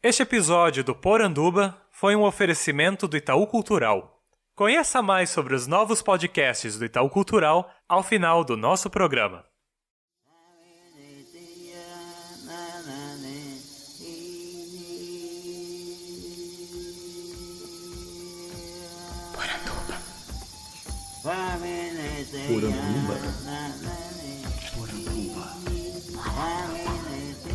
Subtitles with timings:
[0.00, 4.22] Este episódio do Poranduba foi um oferecimento do Itaú Cultural.
[4.54, 9.44] Conheça mais sobre os novos podcasts do Itaú Cultural ao final do nosso programa.
[19.26, 19.98] Poranduba.
[22.46, 23.16] Poranduba.
[24.76, 25.44] Poranduba.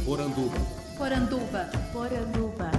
[0.04, 0.60] Poranduba.
[0.98, 1.82] Poranduba.
[1.94, 2.71] Poranduba.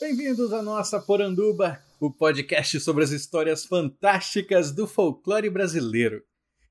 [0.00, 6.22] Bem-vindos à nossa Poranduba, o podcast sobre as histórias fantásticas do folclore brasileiro.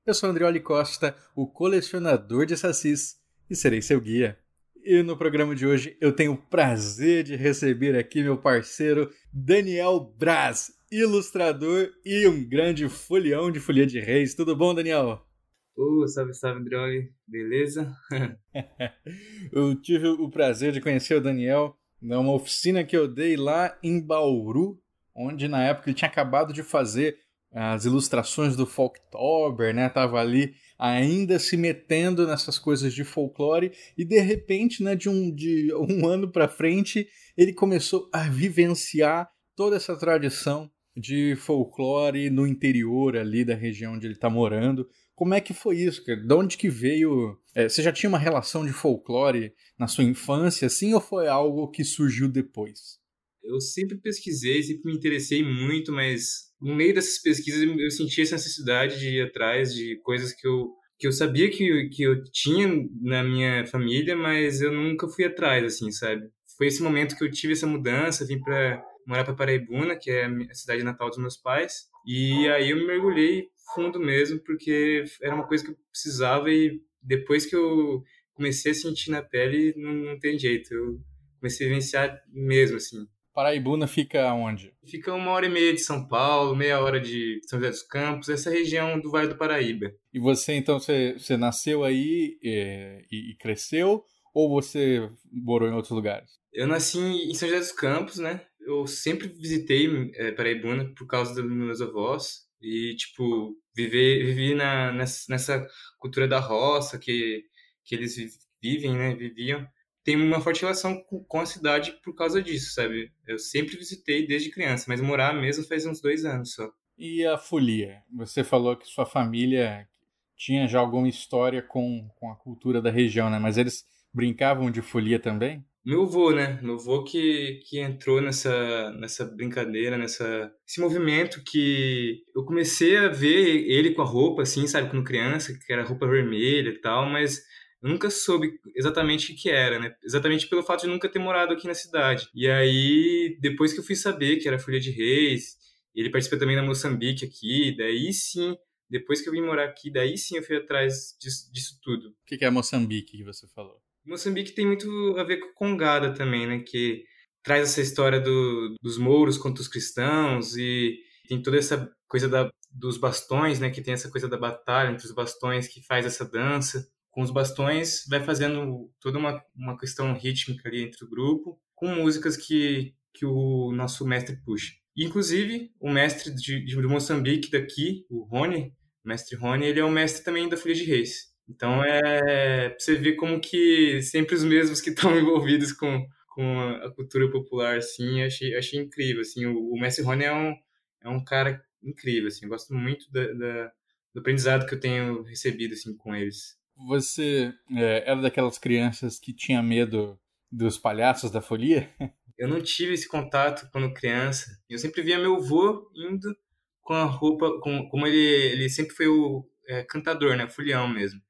[0.04, 3.16] Eu sou Andrioli Costa, o colecionador de sacis,
[3.48, 4.36] e serei seu guia.
[4.84, 10.00] E no programa de hoje eu tenho o prazer de receber aqui meu parceiro Daniel
[10.18, 14.34] Braz, ilustrador e um grande folião de folia de reis.
[14.34, 15.26] Tudo bom, Daniel?
[15.74, 17.10] Ô, salve, salve, Andrioli.
[17.26, 17.90] Beleza?
[19.50, 24.04] Eu tive o prazer de conhecer o Daniel numa oficina que eu dei lá em
[24.04, 24.78] Bauru,
[25.14, 27.16] onde na época ele tinha acabado de fazer
[27.54, 29.88] as ilustrações do Folktober, né?
[29.88, 35.32] Tava ali ainda se metendo nessas coisas de folclore e de repente, né, de um,
[35.32, 37.06] de um ano para frente,
[37.36, 44.06] ele começou a vivenciar toda essa tradição de folclore no interior ali da região onde
[44.06, 44.88] ele está morando.
[45.14, 46.02] Como é que foi isso?
[46.04, 47.38] De onde que veio?
[47.54, 51.70] é, você já tinha uma relação de folclore na sua infância, assim, ou foi algo
[51.70, 52.98] que surgiu depois?
[53.42, 58.36] Eu sempre pesquisei, sempre me interessei muito, mas no meio dessas pesquisas eu senti essa
[58.36, 62.68] necessidade de ir atrás de coisas que eu, que eu sabia que, que eu tinha
[63.00, 66.22] na minha família, mas eu nunca fui atrás, assim, sabe?
[66.56, 70.26] Foi esse momento que eu tive essa mudança, vim para morar para Paraibuna, que é
[70.26, 75.34] a cidade natal dos meus pais, e aí eu me mergulhei fundo mesmo, porque era
[75.34, 78.02] uma coisa que eu precisava e depois que eu
[78.34, 80.98] comecei a sentir na pele, não, não tem jeito, eu
[81.40, 83.06] comecei a vivenciar mesmo, assim.
[83.34, 84.74] Paraibuna fica onde?
[84.84, 88.28] Fica uma hora e meia de São Paulo, meia hora de São José dos Campos,
[88.28, 89.90] essa região do Vale do Paraíba.
[90.12, 94.04] E você, então, você, você nasceu aí é, e, e cresceu,
[94.34, 96.30] ou você morou em outros lugares?
[96.52, 98.42] Eu nasci em São José dos Campos, né?
[98.66, 104.92] Eu sempre visitei é, Paraibuna por causa dos meus avós e, tipo, viver, vivi na,
[104.92, 105.66] nessa, nessa
[105.98, 107.44] cultura da roça que,
[107.84, 108.28] que eles vi-
[108.62, 109.14] vivem, né?
[109.14, 109.66] Viviam.
[110.04, 113.12] Tem uma forte relação com, com a cidade por causa disso, sabe?
[113.26, 116.70] Eu sempre visitei desde criança, mas morar mesmo faz uns dois anos só.
[116.96, 118.02] E a folia?
[118.14, 119.88] Você falou que sua família
[120.36, 123.38] tinha já alguma história com, com a cultura da região, né?
[123.38, 125.64] Mas eles brincavam de folia também?
[125.84, 126.60] Meu avô, né?
[126.62, 133.08] Meu avô que, que entrou nessa, nessa brincadeira, nessa esse movimento que eu comecei a
[133.08, 137.06] ver ele com a roupa, assim, sabe, quando criança, que era roupa vermelha e tal,
[137.06, 137.42] mas
[137.82, 139.92] eu nunca soube exatamente o que era, né?
[140.04, 142.28] Exatamente pelo fato de nunca ter morado aqui na cidade.
[142.32, 145.56] E aí, depois que eu fui saber que era Folha de Reis,
[145.92, 148.56] ele participa também da Moçambique aqui, daí sim,
[148.88, 152.10] depois que eu vim morar aqui, daí sim eu fui atrás disso, disso tudo.
[152.10, 153.81] O que que é Moçambique que você falou?
[154.04, 156.60] Moçambique tem muito a ver com Congada também, né?
[156.60, 157.04] Que
[157.42, 160.98] traz essa história do, dos mouros contra os cristãos e
[161.28, 163.70] tem toda essa coisa da, dos bastões, né?
[163.70, 166.88] Que tem essa coisa da batalha entre os bastões que faz essa dança.
[167.10, 171.88] Com os bastões vai fazendo toda uma, uma questão rítmica ali entre o grupo, com
[171.88, 174.72] músicas que, que o nosso mestre puxa.
[174.96, 178.74] Inclusive, o mestre de, de Moçambique daqui, o Rony,
[179.04, 181.31] o mestre Rony, ele é o mestre também da Folha de Reis.
[181.54, 186.60] Então é pra você ver como que sempre os mesmos que estão envolvidos com, com
[186.60, 190.54] a cultura popular, assim, achei, achei incrível, assim, o, o Mestre Rony é um,
[191.02, 193.72] é um cara incrível, assim, gosto muito da, da-
[194.14, 196.56] do aprendizado que eu tenho recebido, assim, com eles.
[196.88, 200.18] Você é, era daquelas crianças que tinha medo
[200.50, 201.90] dos palhaços da folia?
[202.38, 206.34] Eu não tive esse contato quando criança, eu sempre via meu avô indo
[206.80, 211.20] com a roupa, com, como ele, ele sempre foi o é, cantador, né, folião mesmo.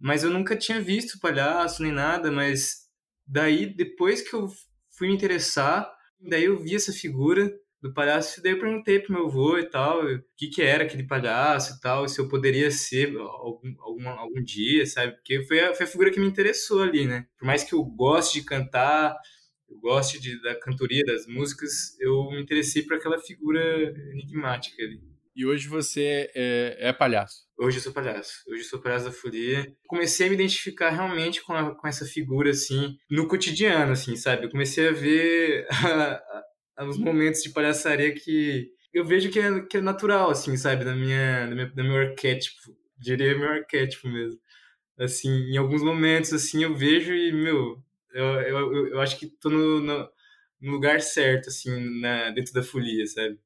[0.00, 2.86] Mas eu nunca tinha visto palhaço nem nada, mas
[3.26, 4.48] daí depois que eu
[4.96, 5.90] fui me interessar,
[6.20, 9.64] daí eu vi essa figura do palhaço, e daí eu perguntei pro meu avô e
[9.64, 14.10] tal, o que que era aquele palhaço e tal, se eu poderia ser algum, alguma,
[14.12, 15.12] algum dia, sabe?
[15.12, 17.26] Porque foi a, foi a figura que me interessou ali, né?
[17.38, 19.16] Por mais que eu goste de cantar,
[19.68, 23.60] eu goste de, da cantoria, das músicas, eu me interessei por aquela figura
[24.12, 25.00] enigmática ali.
[25.38, 27.44] E hoje você é, é palhaço.
[27.56, 28.32] Hoje eu sou palhaço.
[28.48, 29.72] Hoje eu sou palhaço da folia.
[29.86, 34.46] Comecei a me identificar realmente com, a- com essa figura, assim, no cotidiano, assim, sabe?
[34.46, 36.42] Eu comecei a ver a-
[36.76, 40.84] a- os momentos de palhaçaria que, eu vejo que é, que é natural, assim, sabe?
[40.84, 42.76] Da minha, da minha, da meu arquétipo.
[42.98, 44.40] Diria meu arquétipo mesmo.
[44.98, 47.80] Assim, em alguns momentos, assim, eu vejo e, meu,
[48.12, 50.10] eu, eu, eu acho que tô no, no,
[50.60, 51.70] no lugar certo, assim,
[52.00, 53.38] na, dentro da folia, sabe?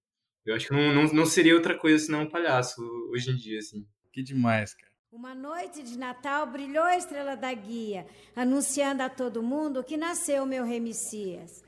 [0.45, 3.59] Eu acho que não, não, não seria outra coisa senão um palhaço hoje em dia,
[3.59, 3.87] assim.
[4.13, 4.93] Que demais, cara.
[5.13, 10.47] Uma noite de Natal brilhou a estrela da guia, anunciando a todo mundo que nasceu
[10.47, 11.62] meu rei Messias.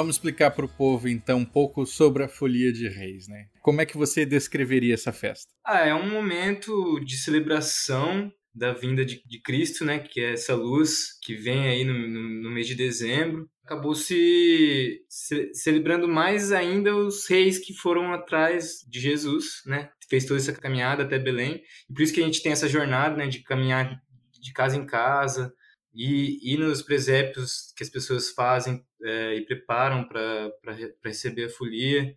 [0.00, 3.48] Vamos explicar para o povo então um pouco sobre a Folia de Reis, né?
[3.60, 5.52] Como é que você descreveria essa festa?
[5.62, 9.98] Ah, é um momento de celebração da vinda de, de Cristo, né?
[9.98, 13.46] Que é essa luz que vem aí no, no, no mês de dezembro.
[13.62, 19.90] Acabou se, se, celebrando mais ainda os reis que foram atrás de Jesus, né?
[20.08, 21.60] Fez toda essa caminhada até Belém.
[21.90, 23.26] E por isso que a gente tem essa jornada, né?
[23.26, 24.00] De caminhar
[24.40, 25.52] de casa em casa,
[25.94, 30.52] e, e nos presépios que as pessoas fazem é, e preparam para
[31.04, 32.14] receber a folia.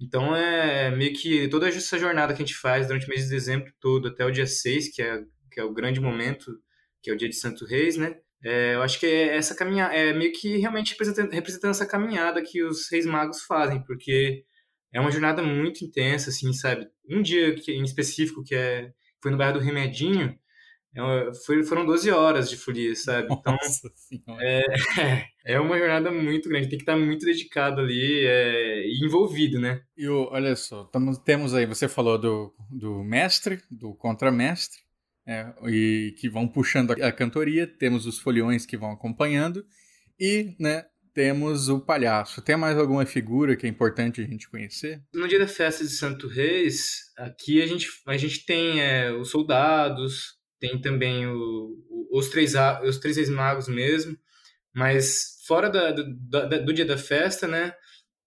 [0.00, 3.30] Então é meio que toda essa jornada que a gente faz durante o mês de
[3.30, 5.22] dezembro todo, até o dia 6, que é,
[5.52, 6.50] que é o grande momento,
[7.02, 8.16] que é o dia de Santo Reis, né?
[8.42, 12.42] É, eu acho que é essa caminhada, é meio que realmente representando, representando essa caminhada
[12.42, 14.44] que os Reis Magos fazem, porque
[14.92, 16.88] é uma jornada muito intensa, assim, sabe?
[17.08, 18.90] Um dia que, em específico, que é,
[19.22, 20.38] foi no bairro do Remedinho, é
[21.44, 23.28] foi, foram 12 horas de folia, sabe?
[24.12, 24.64] Então, é,
[25.44, 29.82] é uma jornada muito grande, tem que estar muito dedicado ali é, e envolvido, né?
[29.96, 34.78] E o, olha só, tamo, temos aí, você falou do, do mestre, do contramestre,
[35.26, 39.64] é, e que vão puxando a, a cantoria, temos os foliões que vão acompanhando,
[40.18, 40.84] e, né,
[41.14, 42.42] temos o palhaço.
[42.42, 45.02] Tem mais alguma figura que é importante a gente conhecer?
[45.14, 49.30] No dia da festa de Santo Reis, aqui a gente, a gente tem é, os
[49.30, 52.54] soldados, tem também o, o, os, três,
[52.84, 54.16] os três ex-magos mesmo,
[54.74, 57.74] mas fora da, do, da, do dia da festa, né,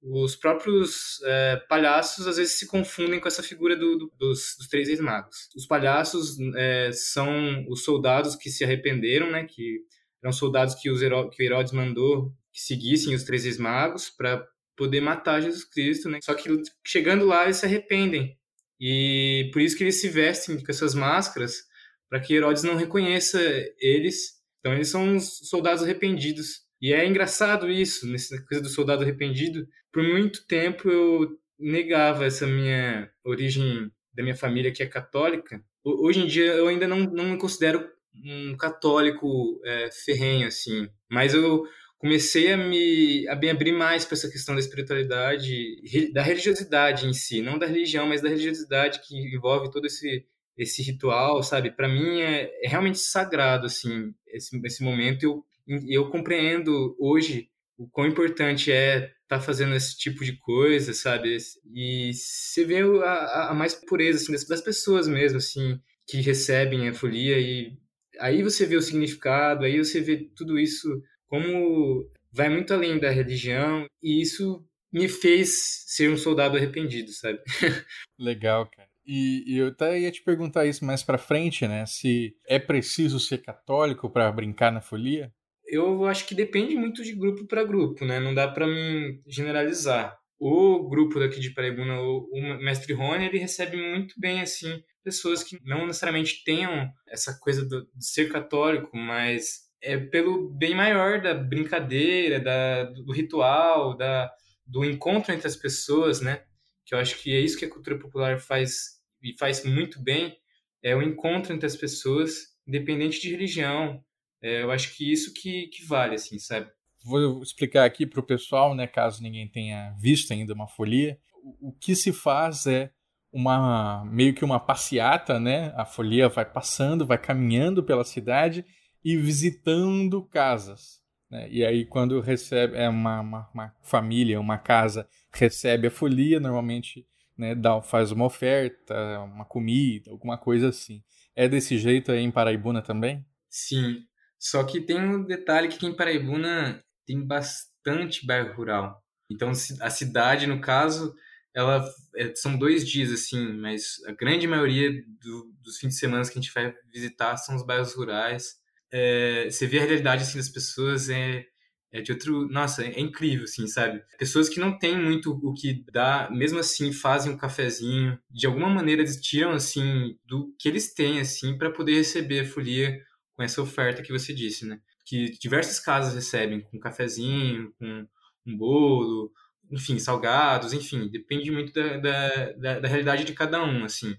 [0.01, 4.67] os próprios é, palhaços às vezes se confundem com essa figura do, do, dos, dos,
[4.67, 5.47] três ex-magos.
[5.55, 9.79] Os palhaços é, são os soldados que se arrependeram, né, que
[10.21, 14.45] eram soldados que, os Heró que o Herodes mandou que seguissem os três ex-magos para
[14.75, 16.19] poder matar Jesus Cristo, né?
[16.23, 16.49] Só que
[16.85, 18.37] chegando lá eles se arrependem
[18.79, 21.63] e por isso que eles se vestem com essas máscaras
[22.13, 23.41] para que Herodes não reconheça
[23.79, 24.33] eles.
[24.59, 26.61] Então eles são os soldados arrependidos.
[26.79, 29.67] E é engraçado isso, nessa coisa do soldado arrependido.
[29.91, 35.59] Por muito tempo eu negava essa minha origem da minha família que é católica.
[35.83, 37.89] Hoje em dia eu ainda não, não me considero
[38.23, 41.63] um católico é, ferrenho assim, mas eu
[41.97, 45.81] comecei a me, a me abrir mais para essa questão da espiritualidade,
[46.13, 50.23] da religiosidade em si, não da religião, mas da religiosidade que envolve todo esse
[50.57, 51.71] esse ritual, sabe?
[51.71, 55.23] Para mim é, é, realmente sagrado, assim, esse, esse momento.
[55.23, 55.45] Eu,
[55.87, 61.37] eu compreendo hoje o quão importante é estar tá fazendo esse tipo de coisa, sabe?
[61.73, 66.87] E você vê a, a mais pureza, assim, das, das pessoas mesmo, assim, que recebem
[66.87, 67.77] a folia e
[68.19, 73.09] aí você vê o significado, aí você vê tudo isso como vai muito além da
[73.09, 77.39] religião e isso me fez ser um soldado arrependido, sabe?
[78.19, 78.92] Legal, cara.
[79.05, 81.85] E, e, eu até ia te perguntar isso mais para frente, né?
[81.85, 85.31] Se é preciso ser católico para brincar na folia?
[85.65, 88.19] Eu acho que depende muito de grupo para grupo, né?
[88.19, 90.17] Não dá para mim generalizar.
[90.39, 95.43] O grupo daqui de Paraibuna, o, o mestre Rony, ele recebe muito bem assim pessoas
[95.43, 101.21] que não necessariamente tenham essa coisa do, de ser católico, mas é pelo bem maior
[101.21, 104.31] da brincadeira, da, do ritual, da,
[104.65, 106.43] do encontro entre as pessoas, né?
[106.85, 110.37] Que eu acho que é isso que a cultura popular faz e faz muito bem,
[110.83, 114.03] é o encontro entre as pessoas, independente de religião.
[114.41, 116.69] É, eu acho que isso que, que vale, assim, sabe?
[117.05, 121.17] Vou explicar aqui para o pessoal, né, caso ninguém tenha visto ainda uma folia.
[121.41, 122.91] O, o que se faz é
[123.31, 125.73] uma meio que uma passeata, né?
[125.75, 128.63] A folia vai passando, vai caminhando pela cidade
[129.03, 131.01] e visitando casas.
[131.33, 131.49] Né?
[131.49, 137.07] E aí, quando recebe, é uma, uma, uma, família, uma casa recebe a folia, normalmente
[137.35, 141.03] né, dá, faz uma oferta, uma comida, alguma coisa assim.
[141.35, 143.25] É desse jeito aí em Paraibuna também?
[143.49, 144.05] Sim.
[144.37, 149.03] Só que tem um detalhe que em Paraibuna tem bastante bairro rural.
[149.31, 149.49] Então,
[149.81, 151.15] a cidade, no caso,
[151.55, 151.83] ela
[152.15, 156.37] é, são dois dias assim, mas a grande maioria do, dos fins de semana que
[156.37, 158.61] a gente vai visitar são os bairros rurais.
[158.93, 161.43] É, você vê a realidade assim das pessoas é,
[161.91, 164.03] é de outro, nossa, é, incrível assim, sabe?
[164.19, 168.69] Pessoas que não têm muito o que dar, mesmo assim fazem um cafezinho, de alguma
[168.69, 172.99] maneira eles tiram assim do que eles têm assim para poder receber a folia
[173.35, 174.79] com essa oferta que você disse, né?
[175.05, 178.07] Que diversas casas recebem com um cafezinho, com
[178.45, 179.31] um bolo,
[179.71, 184.15] enfim, salgados, enfim, depende muito da, da, da, da realidade de cada um, assim.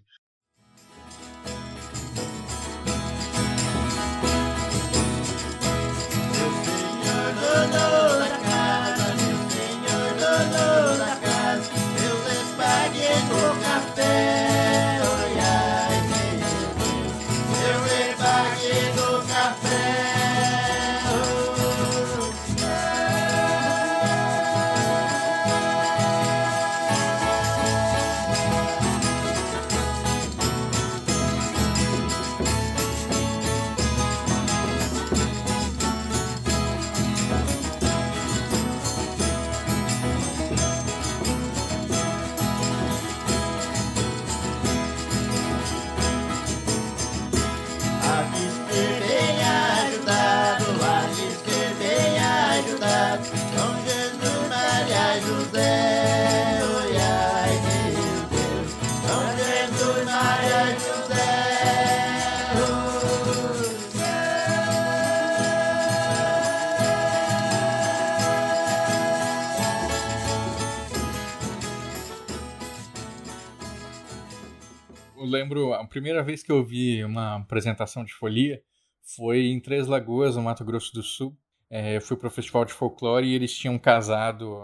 [75.94, 78.60] Primeira vez que eu vi uma apresentação de folia
[79.16, 81.38] foi em Três Lagoas, no Mato Grosso do Sul.
[81.70, 84.60] É, eu fui para o Festival de Folclore e eles tinham casado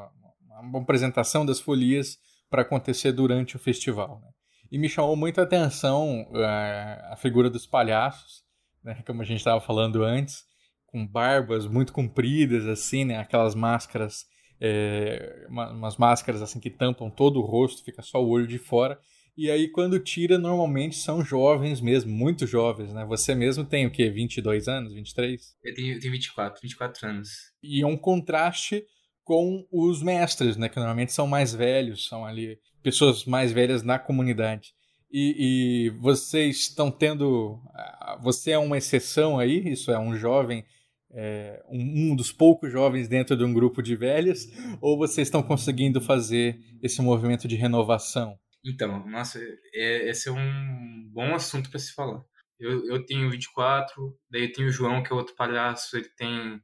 [0.60, 2.18] uma apresentação das folias
[2.50, 4.20] para acontecer durante o festival.
[4.20, 4.28] Né?
[4.72, 8.42] E me chamou muita atenção uh, a figura dos palhaços,
[8.82, 9.00] né?
[9.06, 10.42] como a gente estava falando antes,
[10.84, 13.18] com barbas muito compridas, assim, né?
[13.18, 14.24] aquelas máscaras,
[14.60, 18.98] é, umas máscaras assim que tampam todo o rosto, fica só o olho de fora.
[19.40, 23.06] E aí, quando tira, normalmente são jovens mesmo, muito jovens, né?
[23.06, 24.10] Você mesmo tem o quê?
[24.10, 25.56] 22 anos, 23?
[25.64, 27.30] Eu tenho, eu tenho 24, 24 anos.
[27.62, 28.84] E é um contraste
[29.24, 30.68] com os mestres, né?
[30.68, 34.74] Que normalmente são mais velhos, são ali pessoas mais velhas na comunidade.
[35.10, 37.58] E, e vocês estão tendo.
[38.20, 39.72] Você é uma exceção aí?
[39.72, 40.66] Isso é um jovem
[41.14, 44.46] é, um, um, dos poucos jovens dentro de um grupo de velhas,
[44.82, 48.38] ou vocês estão conseguindo fazer esse movimento de renovação?
[48.64, 49.40] Então, nossa,
[49.74, 52.22] é, esse é um bom assunto para se falar.
[52.58, 56.60] Eu, eu tenho 24, daí tenho o João, que é outro palhaço, ele tem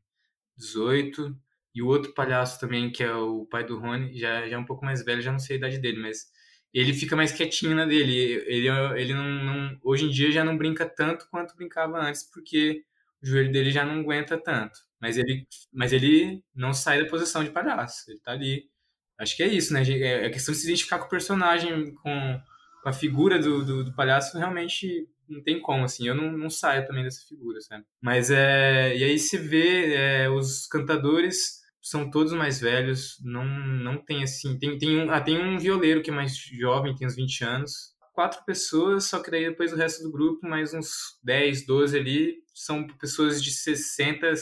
[0.56, 1.36] 18,
[1.74, 4.64] e o outro palhaço também, que é o pai do Rony, já, já é um
[4.66, 6.26] pouco mais velho, já não sei a idade dele, mas
[6.72, 8.14] ele fica mais quietinho na dele.
[8.46, 8.68] Ele,
[9.00, 12.82] ele não, não, hoje em dia já não brinca tanto quanto brincava antes, porque
[13.22, 14.78] o joelho dele já não aguenta tanto.
[15.00, 18.10] Mas ele, mas ele não sai da posição de palhaço.
[18.10, 18.68] Ele tá ali
[19.18, 19.82] Acho que é isso, né?
[19.82, 22.40] É a questão de se identificar com o personagem, com,
[22.82, 26.06] com a figura do, do, do, palhaço, realmente não tem como, assim.
[26.06, 27.84] Eu não, não saio também dessa figura, sabe?
[28.00, 28.96] Mas é.
[28.96, 34.58] E aí se vê é, os cantadores são todos mais velhos, não, não tem assim.
[34.58, 37.94] Tem, tem, um, ah, tem um violeiro que é mais jovem, tem uns 20 anos.
[38.12, 42.34] Quatro pessoas, só que daí depois o resto do grupo, mais uns 10, 12 ali,
[42.56, 44.32] são pessoas de 60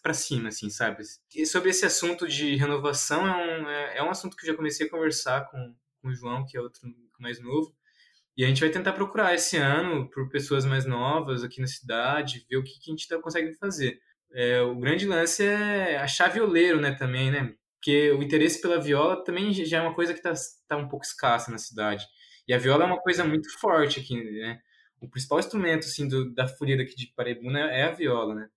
[0.00, 1.02] para cima, assim, sabe?
[1.34, 4.56] E sobre esse assunto de renovação, é um, é, é, um assunto que eu já
[4.56, 6.82] comecei a conversar com, com o João, que é outro
[7.18, 7.74] mais novo,
[8.36, 12.46] e a gente vai tentar procurar esse ano por pessoas mais novas aqui na cidade,
[12.48, 13.98] ver o que, que a gente tá, consegue fazer.
[14.32, 17.54] É, o grande lance é achar violeiro, né, também, né?
[17.74, 20.32] Porque o interesse pela viola também já é uma coisa que está
[20.68, 22.06] tá um pouco escassa na cidade.
[22.46, 24.60] E a viola é uma coisa muito forte aqui, né?
[25.00, 28.48] O principal instrumento assim do, da folia daqui de Paraibuna é a viola, né?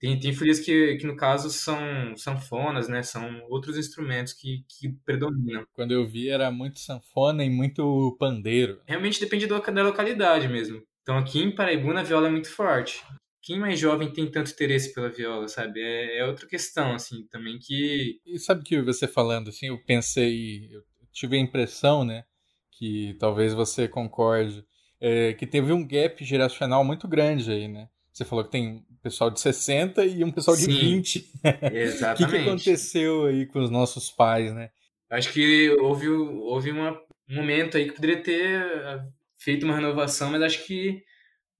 [0.00, 3.02] Tem, tem folias que, que, no caso, são sanfonas, né?
[3.02, 5.66] São outros instrumentos que, que predominam.
[5.72, 8.80] Quando eu vi, era muito sanfona e muito pandeiro.
[8.86, 10.80] Realmente depende do, da localidade mesmo.
[11.02, 13.02] Então, aqui em Paraibuna, a viola é muito forte.
[13.42, 15.80] Quem mais jovem tem tanto interesse pela viola, sabe?
[15.80, 18.20] É, é outra questão, assim, também que...
[18.24, 20.68] E sabe que você falando, assim, eu pensei...
[20.70, 22.22] Eu tive a impressão, né?
[22.70, 24.64] Que talvez você concorde
[25.00, 27.88] é, que teve um gap geracional muito grande aí, né?
[28.12, 30.78] Você falou que tem pessoal de 60 e um pessoal de Sim.
[30.78, 31.18] 20.
[31.62, 32.30] O Exatamente.
[32.30, 34.70] que, que aconteceu aí com os nossos pais, né?
[35.10, 36.92] Acho que houve, houve uma,
[37.28, 39.06] um momento aí que poderia ter ah,
[39.38, 41.02] feito uma renovação, mas acho que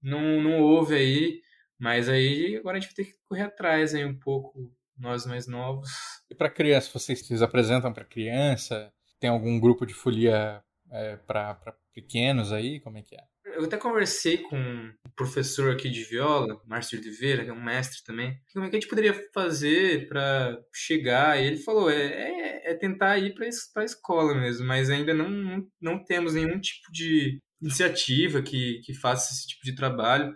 [0.01, 1.41] não, não houve aí.
[1.79, 5.47] Mas aí agora a gente vai ter que correr atrás aí um pouco, nós mais
[5.47, 5.89] novos.
[6.29, 8.91] E para criança, vocês, vocês apresentam para criança?
[9.19, 11.55] Tem algum grupo de folia é, para
[11.93, 12.81] pequenos aí?
[12.81, 13.23] Como é que é?
[13.59, 18.01] Eu até conversei com um professor aqui de viola, Márcio Oliveira, que é um mestre
[18.05, 21.37] também, como é que a gente poderia fazer para chegar.
[21.37, 25.29] E ele falou: é, é, é tentar ir para a escola mesmo, mas ainda não,
[25.29, 30.33] não, não temos nenhum tipo de iniciativa que, que faça esse tipo de trabalho.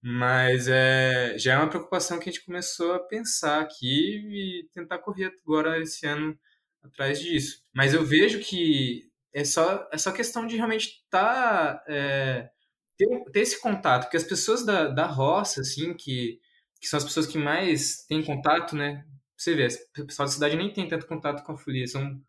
[0.00, 5.00] Mas é, já é uma preocupação que a gente começou a pensar aqui e tentar
[5.00, 6.34] correr agora esse ano
[6.82, 7.58] atrás disso.
[7.74, 11.04] Mas eu vejo que é só, é só questão de realmente.
[11.10, 12.48] Tá, é,
[12.96, 16.38] ter, ter, esse contato, porque as pessoas da, da roça, assim, que,
[16.80, 19.04] que são as pessoas que mais têm contato, né?
[19.36, 19.66] Você vê,
[19.98, 22.20] o pessoal da cidade nem tem tanto contato com a folia, são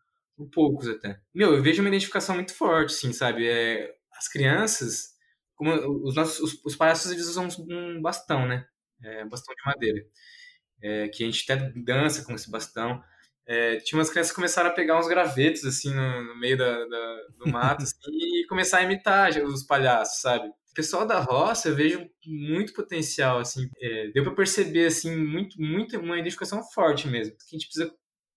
[0.52, 1.20] poucos até.
[1.34, 3.48] Meu, eu vejo uma identificação muito forte, assim, sabe?
[3.48, 5.16] É, as crianças
[5.56, 5.72] como
[6.04, 8.66] os nossos os, os palhaços eles usam um bastão, né?
[9.02, 10.06] É, bastão de madeira,
[10.82, 13.02] é, que a gente até dança com esse bastão.
[13.46, 16.84] É, tinha umas crianças que começaram a pegar uns gravetos assim no, no meio da,
[16.84, 20.48] da, do mato assim, e começar a imitar os palhaços, sabe?
[20.48, 25.60] O pessoal da roça eu vejo muito potencial assim, é, deu para perceber assim muito
[25.60, 27.34] muito uma identificação forte mesmo.
[27.36, 27.92] Que a gente precisa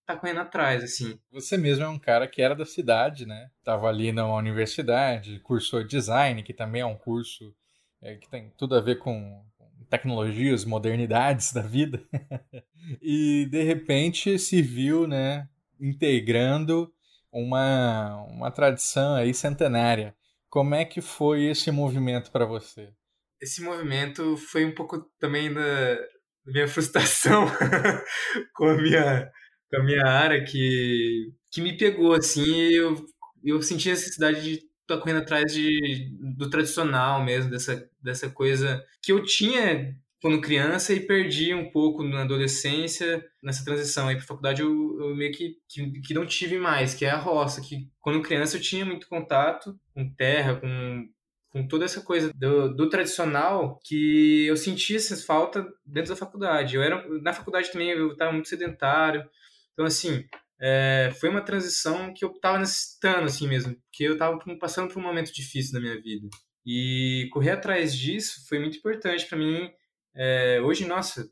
[0.09, 1.19] tá correndo atrás, assim.
[1.31, 3.49] Você mesmo é um cara que era da cidade, né?
[3.63, 7.55] Tava ali na universidade, cursou design, que também é um curso
[8.01, 9.43] é, que tem tudo a ver com
[9.89, 12.03] tecnologias, modernidades da vida.
[13.01, 15.47] e de repente se viu, né,
[15.79, 16.91] integrando
[17.31, 20.15] uma, uma tradição aí centenária.
[20.49, 22.89] Como é que foi esse movimento para você?
[23.41, 27.45] Esse movimento foi um pouco também da, da minha frustração
[28.53, 29.31] com a minha
[29.69, 33.05] com a minha área que, que me pegou, assim, eu,
[33.43, 38.83] eu senti a necessidade de tá correndo atrás de, do tradicional mesmo, dessa, dessa coisa
[39.01, 44.25] que eu tinha quando criança e perdi um pouco na adolescência, nessa transição aí para
[44.25, 47.89] faculdade, eu, eu meio que, que, que, não tive mais, que é a roça, que
[48.01, 51.07] quando criança eu tinha muito contato com terra, com,
[51.49, 56.75] com toda essa coisa do, do tradicional, que eu sentia essa falta dentro da faculdade.
[56.75, 59.25] Eu era, na faculdade também eu estava muito sedentário,
[59.73, 60.25] então, assim,
[60.59, 64.99] é, foi uma transição que eu estava necessitando, assim mesmo, porque eu estava passando por
[64.99, 66.27] um momento difícil na minha vida.
[66.65, 69.71] E correr atrás disso foi muito importante para mim.
[70.15, 71.29] É, hoje, nossa,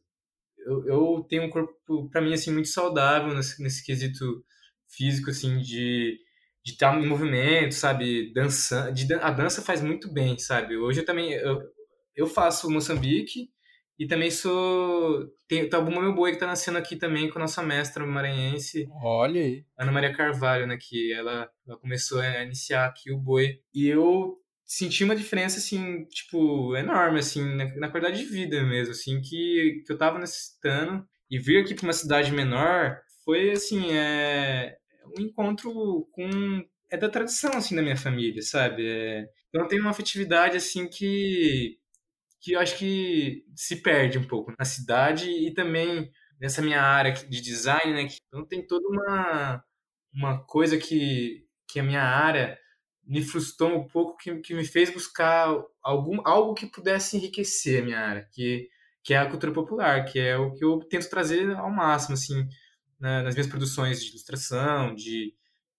[0.59, 4.43] eu, eu, tenho um corpo, para mim, assim, muito saudável nesse, nesse quesito
[4.87, 6.19] físico, assim, de
[6.67, 10.75] de estar em movimento, sabe, dançando, de, a dança faz muito bem, sabe.
[10.75, 11.61] Hoje eu também eu,
[12.13, 13.49] eu faço Moçambique
[13.99, 15.27] e também sou.
[15.47, 18.87] Tem, tá o Meu Boi que tá nascendo aqui também com a nossa mestra maranhense.
[19.01, 19.65] Olha aí.
[19.77, 20.77] Ana Maria Carvalho, né?
[20.79, 23.59] Que ela, ela começou a iniciar aqui o boi.
[23.73, 28.91] E eu senti uma diferença, assim, tipo, enorme, assim, na, na qualidade de vida mesmo,
[28.91, 31.07] assim, que, que eu tava necessitando.
[31.29, 34.77] E vir aqui pra uma cidade menor foi, assim, é,
[35.17, 36.29] um encontro com.
[36.89, 38.87] É da tradição, assim, da minha família, sabe?
[38.87, 41.77] É, então tem uma afetividade, assim, que
[42.39, 47.11] que eu acho que se perde um pouco na cidade e também nessa minha área
[47.11, 48.07] de design, né?
[48.27, 49.63] Então tem toda uma,
[50.13, 52.57] uma coisa que, que a minha área
[53.03, 55.49] me frustrou um pouco, que, que me fez buscar
[55.81, 58.69] algum, algo que pudesse enriquecer a minha área, que,
[59.03, 62.47] que é a cultura popular, que é o que eu tento trazer ao máximo, assim,
[62.99, 65.33] na, nas minhas produções de ilustração, de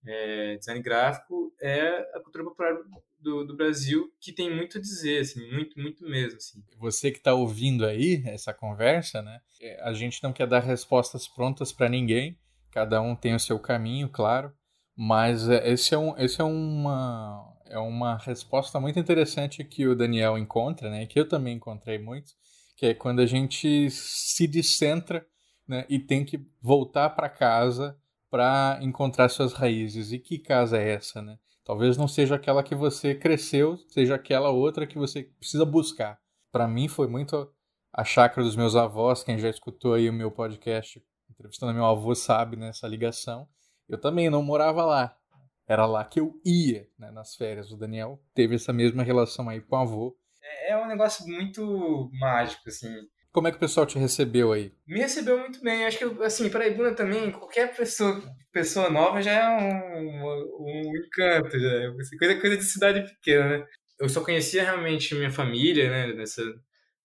[0.06, 2.74] é, design gráfico, é a cultura popular
[3.20, 6.36] do, do, Brasil que tem muito a dizer, assim, muito, muito mesmo.
[6.36, 6.62] Assim.
[6.78, 9.40] Você que está ouvindo aí essa conversa, né?
[9.60, 12.38] É, a gente não quer dar respostas prontas para ninguém,
[12.70, 14.52] cada um tem o seu caminho, claro,
[14.96, 19.94] mas é, esse é, um, esse é uma é uma resposta muito interessante que o
[19.94, 21.06] Daniel encontra, né?
[21.06, 22.32] Que eu também encontrei muito,
[22.76, 25.26] que é quando a gente se descentra,
[25.66, 25.84] né?
[25.88, 27.96] E tem que voltar para casa
[28.30, 30.12] para encontrar suas raízes.
[30.12, 31.38] E que casa é essa, né?
[31.68, 36.18] Talvez não seja aquela que você cresceu, seja aquela outra que você precisa buscar.
[36.50, 37.52] Para mim foi muito
[37.92, 42.14] a chácara dos meus avós, quem já escutou aí o meu podcast entrevistando meu avô
[42.14, 43.46] sabe nessa ligação.
[43.86, 45.14] Eu também não morava lá.
[45.68, 47.70] Era lá que eu ia né, nas férias.
[47.70, 50.16] O Daniel teve essa mesma relação aí com o avô.
[50.42, 52.88] É, é um negócio muito mágico, assim.
[53.32, 54.72] Como é que o pessoal te recebeu aí?
[54.86, 55.84] Me recebeu muito bem.
[55.84, 60.24] Acho que, assim, para Ibuna também, qualquer pessoa, pessoa nova já é um,
[60.60, 61.58] um encanto.
[61.58, 61.68] Já.
[61.68, 63.66] É coisa, coisa de cidade pequena, né?
[64.00, 66.14] Eu só conhecia realmente minha família, né?
[66.14, 66.42] Nessa,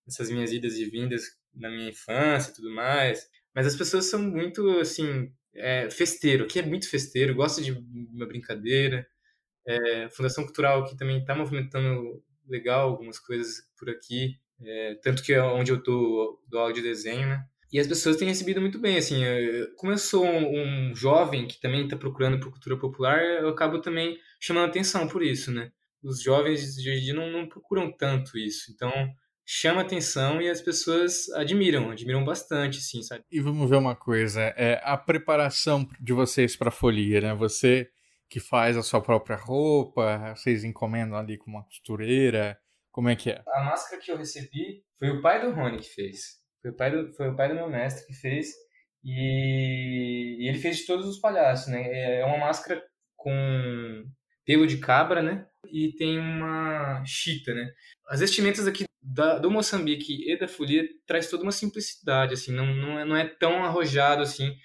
[0.08, 3.28] essas minhas idas e vindas na minha infância e tudo mais.
[3.54, 8.26] Mas as pessoas são muito, assim, é, festeiro, que é muito festeiro, gosta de uma
[8.26, 9.06] brincadeira.
[9.66, 15.34] É, Fundação Cultural que também está movimentando legal algumas coisas por aqui, é, tanto que
[15.34, 17.44] é onde eu tô do áudio desenho, né?
[17.72, 19.24] E as pessoas têm recebido muito bem, assim,
[19.78, 23.82] como eu sou um, um jovem que também está procurando por cultura popular, eu acabo
[23.82, 25.72] também chamando atenção por isso, né?
[26.04, 28.92] Os jovens de hoje em dia não, não procuram tanto isso, então
[29.46, 33.24] chama atenção e as pessoas admiram, admiram bastante, assim, sabe?
[33.32, 37.34] E vamos ver uma coisa, é a preparação de vocês para a folia, né?
[37.34, 37.90] Você
[38.30, 42.58] que faz a sua própria roupa, vocês encomendam ali com uma costureira,
[42.94, 43.42] como é que é?
[43.48, 46.40] A máscara que eu recebi foi o pai do Rony que fez.
[46.62, 48.50] Foi o pai do, foi o pai do meu mestre que fez
[49.04, 51.82] e, e ele fez de todos os palhaços, né?
[51.82, 52.82] É, é uma máscara
[53.18, 54.06] com
[54.46, 55.48] pelo de cabra, né?
[55.72, 57.74] E tem uma chita, né?
[58.08, 62.76] As vestimentas aqui da, do Moçambique e da Folia traz toda uma simplicidade, assim, não,
[62.76, 64.56] não, é, não é tão arrojado assim.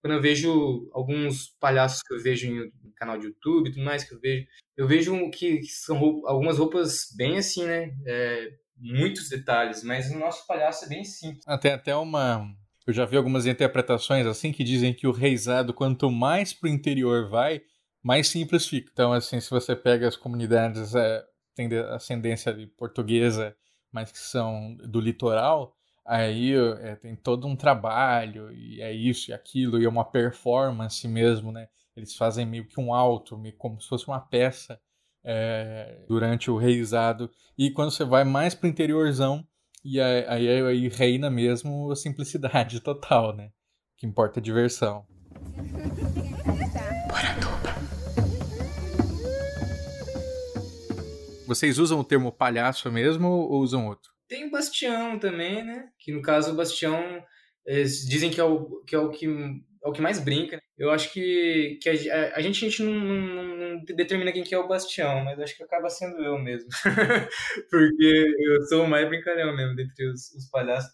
[0.00, 4.04] Quando eu vejo alguns palhaços que eu vejo no canal de YouTube e tudo mais
[4.04, 7.94] que eu vejo, eu vejo que, são algumas roupas bem assim, né?
[8.06, 11.42] É, muitos detalhes, mas o nosso palhaço é bem simples.
[11.46, 12.46] Até até uma
[12.86, 17.28] eu já vi algumas interpretações assim que dizem que o reizado quanto mais pro interior
[17.28, 17.62] vai,
[18.02, 18.90] mais simples fica.
[18.92, 23.56] Então assim, se você pega as comunidades é, tem ascendência portuguesa
[23.96, 25.75] mas que são do litoral,
[26.06, 31.06] aí é, tem todo um trabalho, e é isso e aquilo, e é uma performance
[31.06, 31.68] mesmo, né?
[31.96, 34.78] Eles fazem meio que um alto, meio como se fosse uma peça
[35.24, 37.30] é, durante o reizado.
[37.58, 39.46] E quando você vai mais pro interiorzão,
[39.84, 43.46] e aí, aí, aí reina mesmo a simplicidade total, né?
[43.46, 45.06] O que importa é a diversão.
[51.46, 54.15] Vocês usam o termo palhaço mesmo ou usam outro?
[54.28, 55.88] Tem o Bastião também, né?
[55.98, 57.22] Que no caso o Bastião
[58.08, 60.60] dizem que é o que, é o que é o que mais brinca.
[60.76, 61.92] Eu acho que, que a,
[62.34, 65.56] a gente, a gente não, não, não, determina quem que é o Bastião, mas acho
[65.56, 66.68] que acaba sendo eu mesmo.
[67.70, 70.90] porque eu sou o mais brincalhão mesmo dentre os, os palhaços.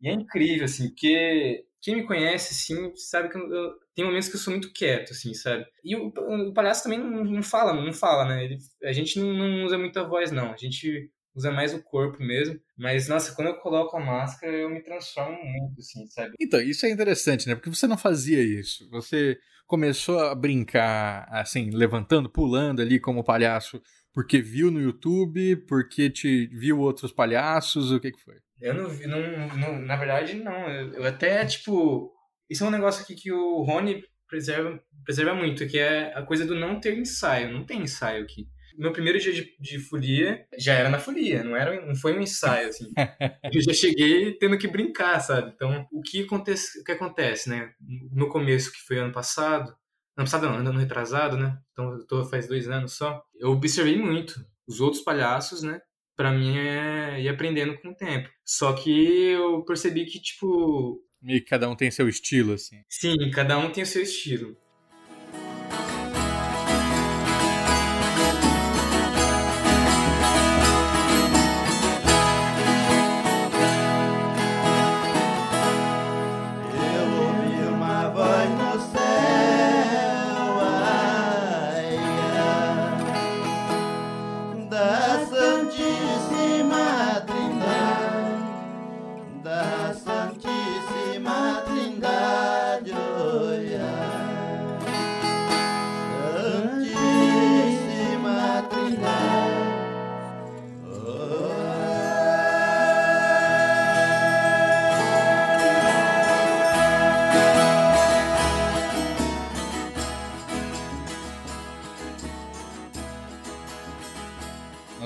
[0.00, 4.28] E é incrível, assim, porque quem me conhece, assim, sabe que eu, eu, tem momentos
[4.28, 5.66] que eu sou muito quieto, assim, sabe?
[5.82, 8.44] E o, o palhaço também não, não, fala, não fala, né?
[8.44, 10.52] Ele, a gente não, não, usa muita voz, não.
[10.52, 12.58] A gente usa mais o corpo mesmo.
[12.76, 16.34] Mas, nossa, quando eu coloco a máscara, eu me transformo muito, assim, sabe?
[16.40, 17.54] Então, isso é interessante, né?
[17.54, 18.88] Porque você não fazia isso.
[18.90, 23.80] Você começou a brincar, assim, levantando, pulando ali como palhaço,
[24.12, 28.36] porque viu no YouTube, porque te viu outros palhaços, o que que foi?
[28.60, 29.20] Eu não vi, não,
[29.56, 30.68] não, na verdade, não.
[30.70, 32.12] Eu, eu, até, tipo.
[32.48, 36.44] Isso é um negócio aqui que o Rony preserva, preserva muito, que é a coisa
[36.46, 37.52] do não ter ensaio.
[37.52, 38.46] Não tem ensaio aqui.
[38.76, 42.20] Meu primeiro dia de, de folia já era na folia, não, era, não foi um
[42.20, 42.92] ensaio, assim.
[43.52, 45.52] eu já cheguei tendo que brincar, sabe?
[45.54, 47.72] Então, o que acontece, o que acontece né?
[48.12, 49.74] No começo, que foi ano passado,
[50.16, 51.58] ano passado não, ano retrasado, né?
[51.72, 53.22] Então, eu tô faz dois anos só.
[53.38, 55.80] Eu observei muito os outros palhaços, né?
[56.16, 58.28] para mim é ir aprendendo com o tempo.
[58.44, 61.02] Só que eu percebi que, tipo.
[61.22, 62.82] E cada um tem seu estilo, assim.
[62.88, 64.56] Sim, cada um tem o seu estilo.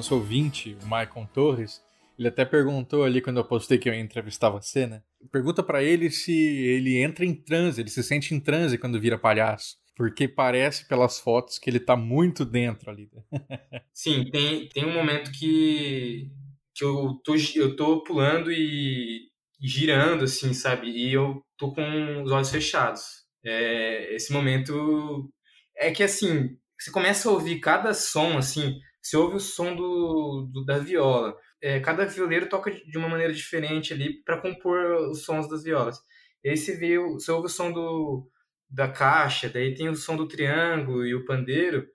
[0.09, 1.83] Nosso ouvinte, o Maicon Torres,
[2.19, 5.03] ele até perguntou ali quando eu postei que eu entrevistava você, né?
[5.31, 9.19] Pergunta para ele se ele entra em transe, ele se sente em transe quando vira
[9.19, 9.77] palhaço.
[9.95, 13.11] Porque parece pelas fotos que ele tá muito dentro ali.
[13.93, 16.31] Sim, tem, tem um momento que,
[16.75, 19.29] que eu, tô, eu tô pulando e,
[19.61, 20.89] e girando, assim, sabe?
[20.89, 23.03] E eu tô com os olhos fechados.
[23.45, 25.29] É, esse momento
[25.77, 30.49] é que, assim, você começa a ouvir cada som, assim, você ouve o som do,
[30.53, 31.37] do da viola.
[31.61, 35.99] É, cada violeiro toca de uma maneira diferente ali para compor os sons das violas.
[36.45, 38.31] E aí você, vê, você ouve o som do,
[38.71, 41.89] da caixa, daí tem o som do triângulo e o pandeiro,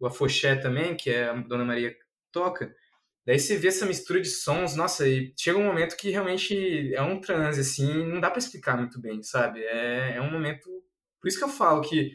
[0.00, 1.94] o afoxé também, que é a Dona Maria
[2.30, 2.74] toca.
[3.26, 7.02] Daí você vê essa mistura de sons, nossa, e chega um momento que realmente é
[7.02, 9.62] um transe, assim, não dá para explicar muito bem, sabe?
[9.64, 10.68] É, é um momento.
[11.20, 12.12] Por isso que eu falo que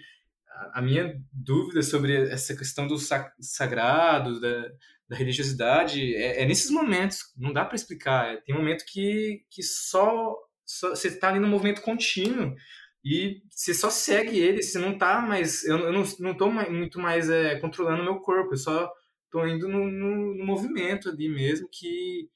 [0.74, 4.70] a, minha dúvida sobre essa questão do sa sagrado, da,
[5.10, 8.42] da religiosidade, é, é, nesses momentos, não dá para explicar.
[8.44, 12.56] Tem um momento que, que só, só você está ali no movimento contínuo
[13.04, 15.64] e você só segue ele, você não tá mais.
[15.64, 18.92] Eu, eu não, não muito mais é, controlando o meu corpo, eu só
[19.32, 22.30] tô indo no, no, no, movimento ali mesmo, que.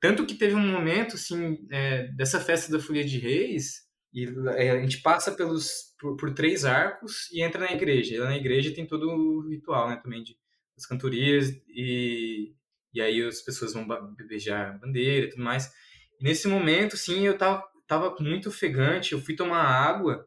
[0.00, 4.70] Tanto que teve um momento, assim, é, dessa festa da Folia de Reis, e é,
[4.70, 8.14] a gente passa pelos, por, por, três arcos e entra na igreja.
[8.14, 10.36] E na igreja tem todo o ritual, né, também, de
[10.76, 12.54] as cantorias, e,
[12.92, 13.86] e aí as pessoas vão
[14.28, 15.70] beijar bandeira e tudo mais.
[16.20, 20.26] E nesse momento, sim, eu tava, tava muito ofegante, eu fui tomar água,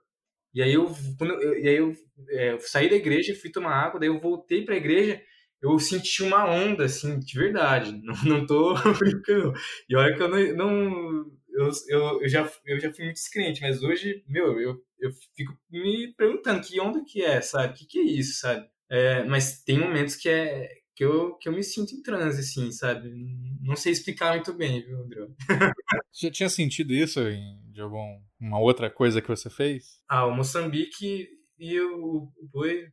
[0.53, 1.93] e aí eu, quando eu, e aí eu,
[2.29, 5.21] é, eu saí da igreja, fui tomar água, daí eu voltei para a igreja,
[5.61, 7.91] eu senti uma onda, assim, de verdade.
[8.03, 9.53] Não, não tô brincando.
[9.89, 10.55] E olha que eu não.
[10.55, 15.11] não eu, eu, eu, já, eu já fui muito descrente, mas hoje, meu, eu, eu
[15.35, 17.73] fico me perguntando que onda que é, sabe?
[17.73, 18.67] O que, que é isso, sabe?
[18.89, 22.71] É, mas tem momentos que é que eu, que eu me sinto em transe, assim,
[22.71, 23.11] sabe?
[23.61, 25.27] Não sei explicar muito bem, viu, André?
[26.11, 30.01] Você já tinha sentido isso em, de alguma outra coisa que você fez?
[30.09, 31.27] Ah, o Moçambique
[31.59, 32.87] e o, o Boi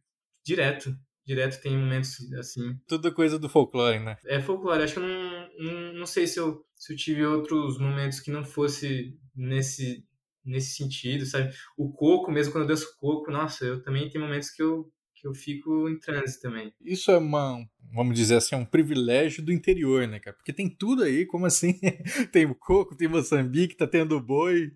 [0.44, 2.78] direto direto tem momentos assim.
[2.86, 4.16] Tudo coisa do folclore, né?
[4.26, 4.82] É folclore.
[4.82, 8.30] Acho que eu não, não, não sei se eu, se eu tive outros momentos que
[8.30, 10.04] não fosse nesse,
[10.44, 11.52] nesse sentido, sabe?
[11.76, 15.26] O coco, mesmo quando eu danço coco, nossa, eu também tenho momentos que eu, que
[15.26, 16.72] eu fico em transe também.
[16.80, 17.58] Isso é uma,
[17.92, 20.36] vamos dizer assim, é um privilégio do interior, né, cara?
[20.36, 21.80] Porque tem tudo aí, como assim?
[22.32, 24.72] tem o coco, tem Moçambique, tá tendo boi.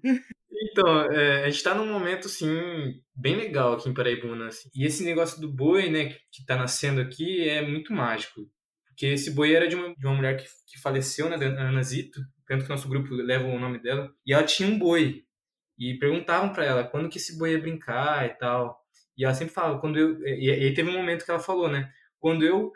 [0.51, 2.49] Então, é, a gente tá num momento, assim,
[3.14, 4.49] bem legal aqui em Paraibuna.
[4.49, 4.71] Assim.
[4.75, 8.49] E esse negócio do boi, né, que tá nascendo aqui é muito mágico.
[8.99, 11.83] Porque esse boi era de uma, de uma mulher que, que faleceu, né, da Ana
[11.85, 14.13] Zito, tanto que nosso grupo leva o nome dela.
[14.27, 15.23] E ela tinha um boi.
[15.79, 18.77] E perguntavam para ela quando que esse boi ia brincar e tal.
[19.17, 20.21] E ela sempre falava, quando eu...
[20.27, 22.73] E aí teve um momento que ela falou, né, quando eu...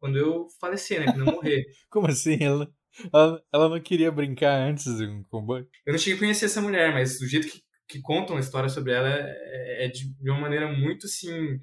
[0.00, 1.66] Quando eu falecer, né, quando eu morrer.
[1.90, 2.38] Como assim?
[2.40, 2.72] Ela
[3.12, 5.68] ela, ela não queria brincar antes do combate?
[5.86, 8.68] Eu não cheguei a conhecer essa mulher, mas do jeito que, que contam a história
[8.68, 11.60] sobre ela é, é de, de uma maneira muito assim.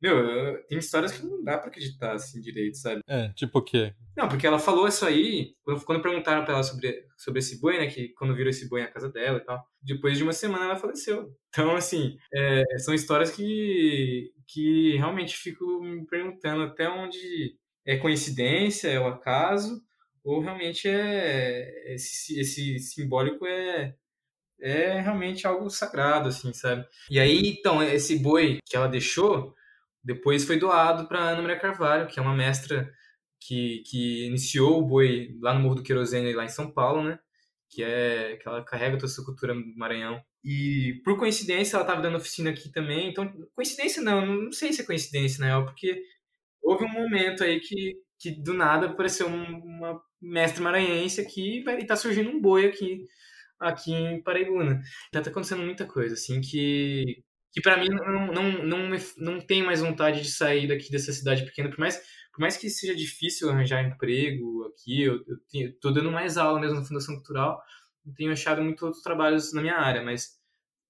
[0.00, 3.00] Meu, tem histórias que não dá pra acreditar assim direito, sabe?
[3.08, 3.94] É, tipo o quê?
[4.16, 5.54] Não, porque ela falou isso aí,
[5.84, 7.86] quando perguntaram pra ela sobre, sobre esse boi, né?
[7.86, 10.76] Que quando viram esse boi na casa dela e tal, depois de uma semana ela
[10.76, 11.30] faleceu.
[11.48, 17.56] Então, assim, é, são histórias que, que realmente fico me perguntando até onde
[17.86, 19.80] é coincidência, é o acaso,
[20.26, 23.94] ou realmente é esse, esse simbólico é
[24.58, 29.54] é realmente algo sagrado assim sabe e aí então esse boi que ela deixou
[30.06, 32.90] depois foi doado para Ana Maria Carvalho que é uma mestra
[33.40, 37.18] que, que iniciou o boi lá no Morro do Querosene lá em São Paulo né?
[37.68, 40.22] Que é que ela carrega toda essa cultura do Maranhão.
[40.44, 43.10] E por coincidência ela estava dando oficina aqui também.
[43.10, 46.02] Então coincidência não não sei se é coincidência né porque
[46.62, 51.96] houve um momento aí que que do nada apareceu uma mestre maranhense aqui e tá
[51.96, 53.06] surgindo um boi aqui
[53.60, 54.82] aqui em Paraibuna.
[55.12, 57.22] Tá, tá acontecendo muita coisa, assim, que,
[57.56, 61.42] que para mim não, não, não, não tem mais vontade de sair daqui dessa cidade
[61.42, 61.96] pequena, por mais,
[62.30, 66.78] por mais que seja difícil arranjar emprego aqui, eu, eu, tô dando mais aula mesmo
[66.78, 67.58] na Fundação Cultural,
[68.14, 70.38] tenho achado muitos outros trabalhos na minha área, mas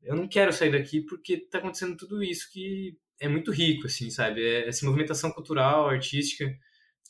[0.02, 4.10] eu não quero sair daqui porque tá acontecendo tudo isso que é muito rico, assim,
[4.10, 4.42] sabe?
[4.42, 6.52] É essa movimentação cultural, artística,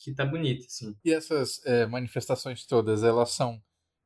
[0.05, 0.95] que tá bonita, assim.
[1.03, 3.59] E essas é, manifestações todas, elas são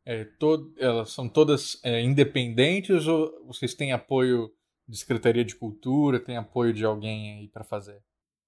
[0.06, 4.54] é, to elas são todas é, independentes ou vocês têm apoio
[4.90, 8.02] de Secretaria de Cultura, tem apoio de alguém aí para fazer?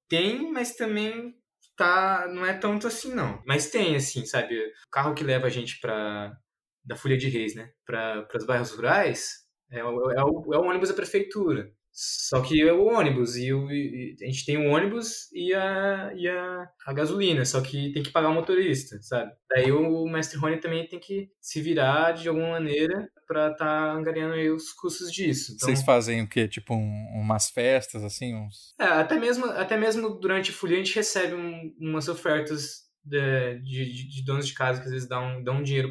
[0.08, 1.34] Tem, mas também
[1.76, 3.42] tá, não é tanto assim não.
[3.46, 4.58] Mas tem assim, sabe?
[4.58, 6.36] O carro que leva a gente para
[6.84, 10.88] da Folha de Reis, né, para os bairros rurais, é é, o, é o ônibus
[10.88, 11.72] da prefeitura.
[11.92, 16.10] Só que é o ônibus, e, o, e a gente tem o ônibus e, a,
[16.16, 19.30] e a, a gasolina, só que tem que pagar o motorista, sabe?
[19.50, 23.92] Daí o mestre Rony também tem que se virar de alguma maneira para estar tá
[23.92, 25.52] angariando aí os custos disso.
[25.52, 26.48] Então, Vocês fazem o quê?
[26.48, 28.34] Tipo um, umas festas, assim?
[28.34, 28.74] Uns...
[28.80, 33.58] É, até mesmo, até mesmo durante a folia a gente recebe um, umas ofertas de,
[33.60, 35.90] de, de, donos de casa que às vezes dão, dão dinheiro.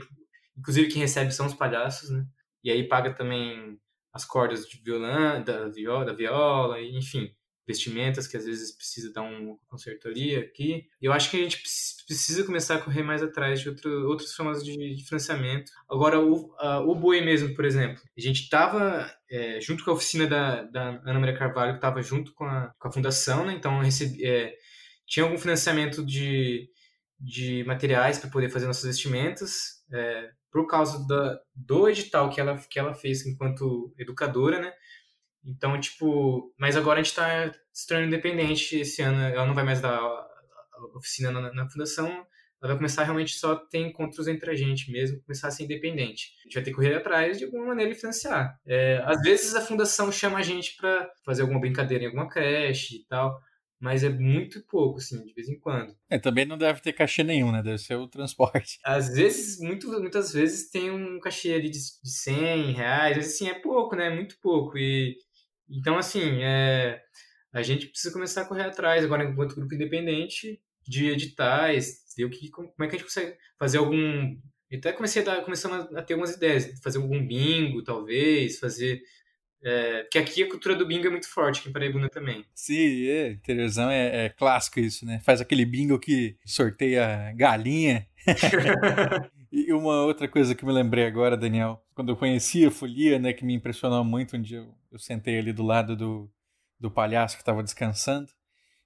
[0.57, 2.25] Inclusive quem recebe são os palhaços, né?
[2.63, 3.77] E aí paga também
[4.13, 7.33] as cordas de violão, da viola, da viola, enfim,
[7.65, 10.85] vestimentas que às vezes precisa dar uma consertoria aqui.
[11.01, 11.61] Eu acho que a gente
[12.05, 15.71] precisa começar a correr mais atrás de outro, outras formas de, de financiamento.
[15.89, 16.53] Agora, o,
[16.87, 21.01] o boi mesmo, por exemplo, a gente estava é, junto com a oficina da, da
[21.05, 23.53] Ana Maria Carvalho, que estava junto com a, com a fundação, né?
[23.53, 24.53] então recebi, é,
[25.07, 26.69] tinha algum financiamento de
[27.21, 32.57] de materiais para poder fazer nossas vestimentas, é, por causa da, do edital que ela,
[32.57, 34.73] que ela fez enquanto educadora, né?
[35.43, 39.21] Então, tipo, mas agora a gente está se tornando independente esse ano.
[39.21, 39.99] Ela não vai mais dar
[40.95, 44.91] oficina na, na, fundação, ela vai começar realmente só a ter encontros entre a gente
[44.91, 46.33] mesmo, começar a ser independente.
[46.39, 48.59] A gente vai ter que correr atrás de alguma maneira e financiar.
[48.65, 52.97] É, às vezes a fundação chama a gente para fazer alguma brincadeira em alguma creche
[52.97, 53.39] e tal,
[53.81, 55.97] mas é muito pouco, assim, de vez em quando.
[56.07, 57.63] É, também não deve ter cachê nenhum, né?
[57.63, 58.79] Deve ser o transporte.
[58.85, 63.49] Às vezes, muito, muitas vezes tem um cachê ali de, de 100 reais, mas assim,
[63.49, 64.11] é pouco, né?
[64.11, 64.77] Muito pouco.
[64.77, 65.17] E
[65.67, 67.01] então, assim, é,
[67.51, 72.29] a gente precisa começar a correr atrás agora enquanto grupo independente de editais, ver o
[72.29, 74.37] que, como é que a gente consegue fazer algum.
[74.69, 79.01] Eu até comecei a dar, começando a ter algumas ideias, fazer algum bingo, talvez, fazer
[79.63, 82.45] é, porque aqui a cultura do bingo é muito forte, aqui em Paraibuna também.
[82.53, 85.21] Sim, é, interiorzão é, é, clássico isso, né?
[85.23, 88.07] Faz aquele bingo que sorteia galinha.
[89.51, 93.33] e uma outra coisa que me lembrei agora, Daniel, quando eu conheci a folia, né,
[93.33, 96.31] que me impressionou muito, um dia eu, eu sentei ali do lado do,
[96.79, 98.29] do palhaço que estava descansando,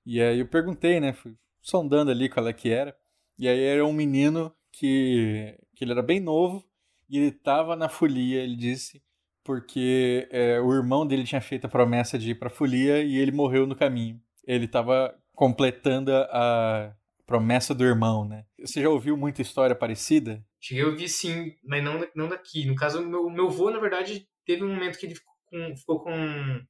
[0.06, 2.96] e aí eu perguntei, né, fui sondando ali qual é que era,
[3.38, 6.66] e aí era um menino que, que ele era bem novo,
[7.10, 9.02] e ele estava na folia, ele disse
[9.46, 13.32] porque é, o irmão dele tinha feito a promessa de ir para folia e ele
[13.32, 14.20] morreu no caminho.
[14.46, 16.92] Ele estava completando a
[17.28, 18.44] promessa do irmão, né?
[18.60, 20.44] Você já ouviu muita história parecida?
[20.82, 22.66] A ouvir sim, mas não, não daqui.
[22.66, 26.04] No caso, meu, meu avô, na verdade, teve um momento que ele ficou com, ficou
[26.04, 26.62] com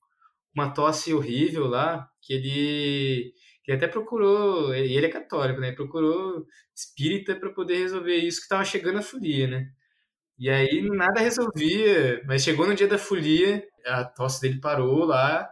[0.54, 3.34] uma tosse horrível lá, que ele,
[3.66, 5.72] ele até procurou, ele é católico, né?
[5.72, 9.70] Procurou espírita para poder resolver isso que estava chegando a folia, né?
[10.38, 15.50] E aí nada resolvia, mas chegou no dia da folia, a tosse dele parou lá.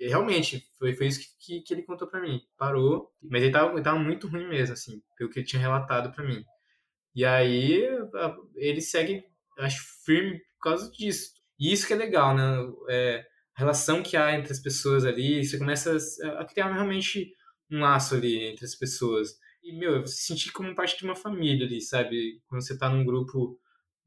[0.00, 2.40] realmente, foi, foi isso que, que, que ele contou para mim.
[2.56, 6.12] Parou, mas ele tava, ele tava muito ruim mesmo, assim, pelo que ele tinha relatado
[6.12, 6.44] para mim.
[7.14, 7.86] E aí
[8.56, 9.24] ele segue,
[9.58, 11.32] acho, firme por causa disso.
[11.58, 12.44] E isso que é legal, né?
[12.90, 15.96] É, a relação que há entre as pessoas ali, você começa
[16.38, 17.32] a criar realmente
[17.70, 19.36] um laço ali entre as pessoas.
[19.62, 22.42] E, meu, se sentir como parte de uma família ali, sabe?
[22.48, 23.58] Quando você tá num grupo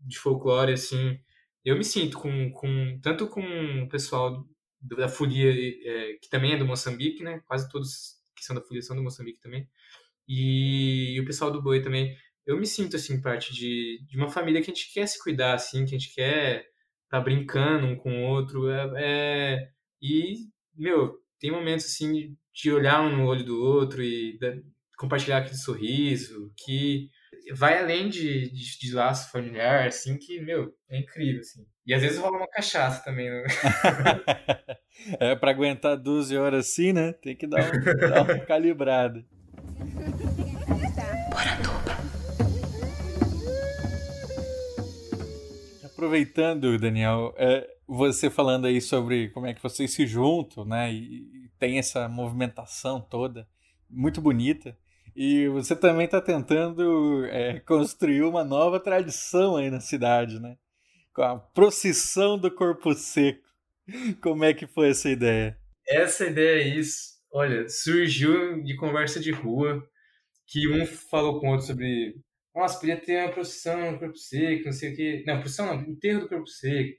[0.08, 1.20] de folclore, assim,
[1.64, 3.42] eu me sinto com, com tanto com
[3.84, 4.46] o pessoal
[4.82, 7.42] da Folia, é, que também é do Moçambique, né?
[7.46, 9.68] Quase todos que são da Folia são do Moçambique também.
[10.28, 12.16] E, e o pessoal do Boi também.
[12.46, 15.56] Eu me sinto, assim, parte de, de uma família que a gente quer se cuidar,
[15.56, 16.66] assim, que a gente quer
[17.10, 18.70] tá brincando um com o outro.
[18.70, 19.70] É, é,
[20.02, 24.56] e, meu, tem momentos, assim, de olhar um no olho do outro e da,
[24.98, 27.10] compartilhar aquele sorriso, que
[27.54, 31.66] vai além de, de, de, laço familiar, assim, que, meu, é incrível, assim.
[31.86, 33.44] E às vezes rola uma cachaça também, né?
[35.20, 37.14] é, pra aguentar 12 horas assim, né?
[37.14, 39.26] Tem que dar, um, dar uma calibrada.
[45.86, 50.92] Aproveitando, Daniel, é, você falando aí sobre como é que vocês se juntam, né?
[50.92, 53.48] E, e tem essa movimentação toda,
[53.90, 54.78] muito bonita.
[55.20, 60.56] E você também está tentando é, construir uma nova tradição aí na cidade, né?
[61.12, 63.42] Com a procissão do corpo seco.
[64.22, 65.58] Como é que foi essa ideia?
[65.88, 67.18] Essa ideia isso.
[67.32, 69.84] Olha, surgiu de conversa de rua,
[70.46, 72.14] que um falou com o outro sobre.
[72.56, 75.24] Nossa, podia ter uma procissão do corpo seco, não sei o quê.
[75.26, 76.96] Não, procissão não, enterro do corpo seco.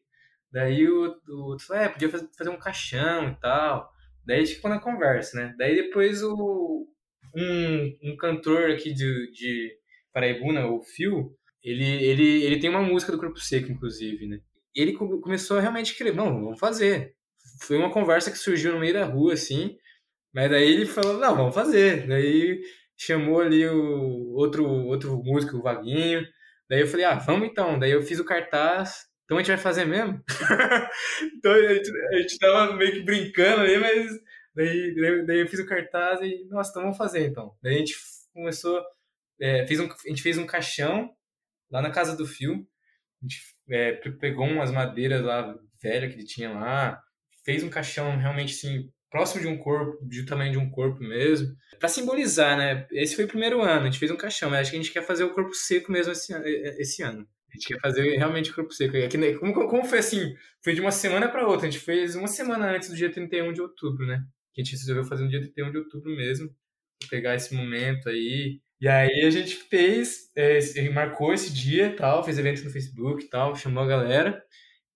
[0.50, 3.88] Daí o, o outro falou, é, podia fazer um caixão e tal.
[4.26, 5.54] Daí ficou na conversa, né?
[5.57, 6.88] Daí depois o,
[7.35, 9.73] um, um cantor aqui de, de
[10.12, 14.38] Paraibuna, o Phil, ele, ele, ele tem uma música do Corpo Seco, inclusive, né?
[14.75, 17.14] Ele começou a realmente querer, não, vamos fazer.
[17.62, 19.77] Foi uma conversa que surgiu no meio da rua, assim,
[20.33, 22.07] mas daí ele falou, não, vamos fazer.
[22.07, 22.61] Daí
[22.97, 26.25] chamou ali o outro, outro músico, o Vaguinho.
[26.69, 27.79] Daí eu falei, ah, vamos então.
[27.79, 29.07] Daí eu fiz o cartaz.
[29.25, 30.23] Então a gente vai fazer mesmo?
[31.37, 34.11] então a gente, a gente tava meio que brincando ali, mas
[34.59, 37.55] Daí, daí eu fiz o cartaz e, nossa, então vamos fazer então.
[37.62, 37.94] Daí a gente
[38.35, 38.85] começou,
[39.40, 41.14] é, fez um, a gente fez um caixão
[41.71, 42.66] lá na casa do Fio.
[43.23, 47.01] A gente é, pegou umas madeiras lá velhas que ele tinha lá,
[47.45, 51.55] fez um caixão realmente assim, próximo de um corpo, do tamanho de um corpo mesmo,
[51.78, 52.85] para simbolizar, né?
[52.91, 54.93] Esse foi o primeiro ano, a gente fez um caixão, mas acho que a gente
[54.93, 56.32] quer fazer o corpo seco mesmo esse,
[56.80, 57.24] esse ano.
[57.49, 58.97] A gente quer fazer realmente o corpo seco.
[58.97, 60.35] Aqui, né, como, como foi assim?
[60.64, 61.68] Foi de uma semana para outra.
[61.68, 64.20] A gente fez uma semana antes do dia 31 de outubro, né?
[64.59, 66.50] Que a gente resolveu fazer no dia 31 de outubro mesmo,
[67.09, 68.61] pegar esse momento aí.
[68.80, 70.59] E aí a gente fez, é,
[70.90, 74.42] marcou esse dia tal, fez evento no Facebook tal, chamou a galera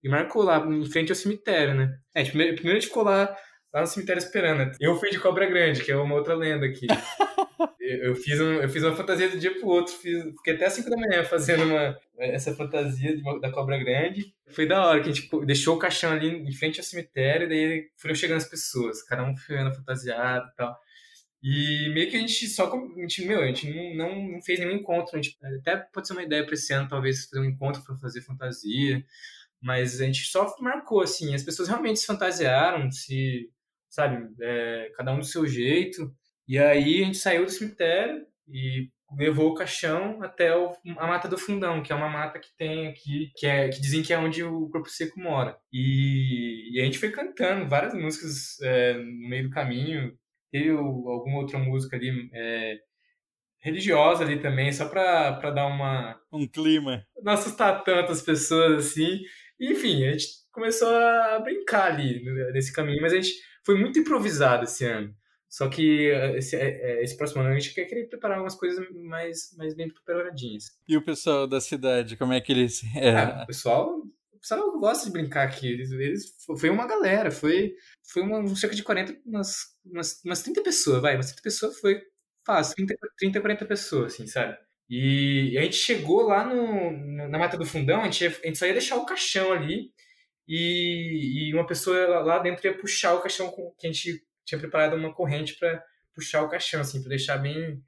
[0.02, 1.96] e marcou lá em frente ao cemitério, né?
[2.14, 3.34] É, primeiro, primeiro a gente ficou lá
[3.72, 4.72] lá no cemitério esperando.
[4.80, 6.86] Eu fui de Cobra Grande, que é uma outra lenda aqui.
[7.80, 10.88] eu, fiz um, eu fiz uma fantasia do dia pro outro, fiz, fiquei até 5
[10.90, 14.34] da manhã fazendo uma, essa fantasia de, da Cobra Grande.
[14.50, 17.88] Foi da hora, que a gente deixou o caixão ali em frente ao cemitério, daí
[17.96, 20.76] foram chegando as pessoas, cada um ficando fantasiado e tal.
[21.42, 22.72] E meio que a gente só.
[22.72, 25.20] A gente, meu, a gente não, não, não fez nenhum encontro.
[25.20, 28.20] Gente, até pode ser uma ideia para esse ano, talvez, fazer um encontro para fazer
[28.22, 29.04] fantasia.
[29.60, 31.34] Mas a gente só marcou, assim.
[31.34, 33.50] As pessoas realmente se fantasiaram, se.
[33.90, 34.28] Sabe?
[34.40, 36.14] É, cada um do seu jeito.
[36.48, 41.28] E aí a gente saiu do cemitério e levou o caixão até o, a Mata
[41.28, 44.18] do Fundão, que é uma mata que tem aqui, que, é, que dizem que é
[44.18, 45.56] onde o Corpo Seco mora.
[45.72, 50.16] E, e a gente foi cantando várias músicas é, no meio do caminho,
[50.50, 52.78] teve alguma outra música ali é,
[53.60, 56.18] religiosa ali também, só pra, pra dar uma.
[56.32, 57.04] Um clima.
[57.22, 59.20] Não assustar tantas pessoas assim.
[59.60, 62.22] Enfim, a gente começou a brincar ali
[62.52, 63.32] nesse caminho, mas a gente
[63.64, 65.14] foi muito improvisado esse ano.
[65.52, 68.88] Só que esse, é, é, esse próximo ano a gente quer querer preparar umas coisas
[68.90, 70.70] mais, mais bem preparadinhas.
[70.88, 72.80] E o pessoal da cidade, como é que eles.
[72.96, 73.10] É...
[73.10, 74.02] Ah, o pessoal
[74.42, 75.68] pessoal gosta de brincar aqui.
[75.68, 80.62] Eles, eles, foi uma galera, foi, foi uma, cerca de 40, umas, umas, umas 30
[80.62, 82.02] pessoas, vai, umas 30 pessoas foi
[82.44, 84.58] fácil, 30, 30 40 pessoas, assim, sabe?
[84.90, 88.66] E, a gente chegou lá no, na Mata do Fundão, a gente, a gente só
[88.66, 89.92] ia deixar o caixão ali
[90.46, 94.22] e, e uma pessoa lá dentro ia puxar o caixão com, que a gente
[94.52, 95.82] tinha preparado uma corrente para
[96.14, 97.82] puxar o caixão, assim, para deixar bem,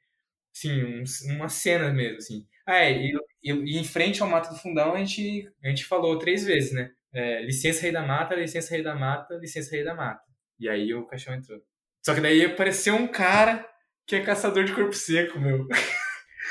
[0.54, 1.04] assim, um,
[1.34, 2.46] uma cena mesmo, assim.
[2.66, 3.12] Ah, é, e,
[3.42, 6.72] e, e, em frente ao Mato do Fundão a gente, a gente falou três vezes,
[6.72, 6.90] né?
[7.12, 10.22] É, licença Rei da Mata, licença Rei da Mata, licença Rei da Mata.
[10.58, 11.60] E aí o caixão entrou.
[12.04, 13.68] Só que daí apareceu um cara
[14.06, 15.66] que é caçador de corpo seco, meu.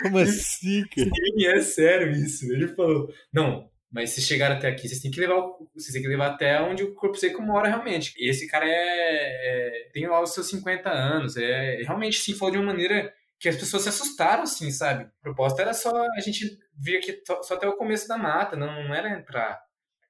[0.01, 1.09] Como assim, cara?
[1.09, 2.51] Sim, é sério isso.
[2.51, 5.39] Ele falou, não, mas se chegaram até aqui, vocês têm que levar,
[5.75, 8.13] vocês têm que levar até onde o corpo seco mora realmente.
[8.17, 12.53] E esse cara é, é tem lá os seus 50 anos, é realmente se falou
[12.53, 15.03] de uma maneira que as pessoas se assustaram, assim, sabe?
[15.03, 18.83] A proposta era só a gente vir aqui só até o começo da mata, não,
[18.83, 19.61] não era entrar.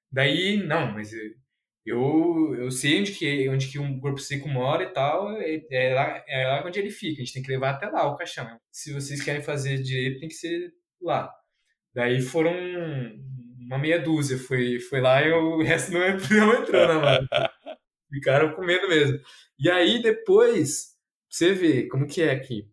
[0.09, 1.11] Daí, não, mas
[1.85, 5.93] eu, eu sei onde que, onde que um corpo seco mora e tal, é, é,
[5.93, 8.47] lá, é lá onde ele fica, a gente tem que levar até lá o caixão.
[8.71, 10.71] Se vocês querem fazer direito, tem que ser
[11.01, 11.29] lá.
[11.93, 12.53] Daí foram
[13.65, 17.51] uma meia dúzia, foi, foi lá e o resto não entrou, não entrou na mata.
[18.11, 19.19] Ficaram com medo mesmo.
[19.59, 20.93] E aí depois,
[21.29, 22.67] você vê como que é aqui.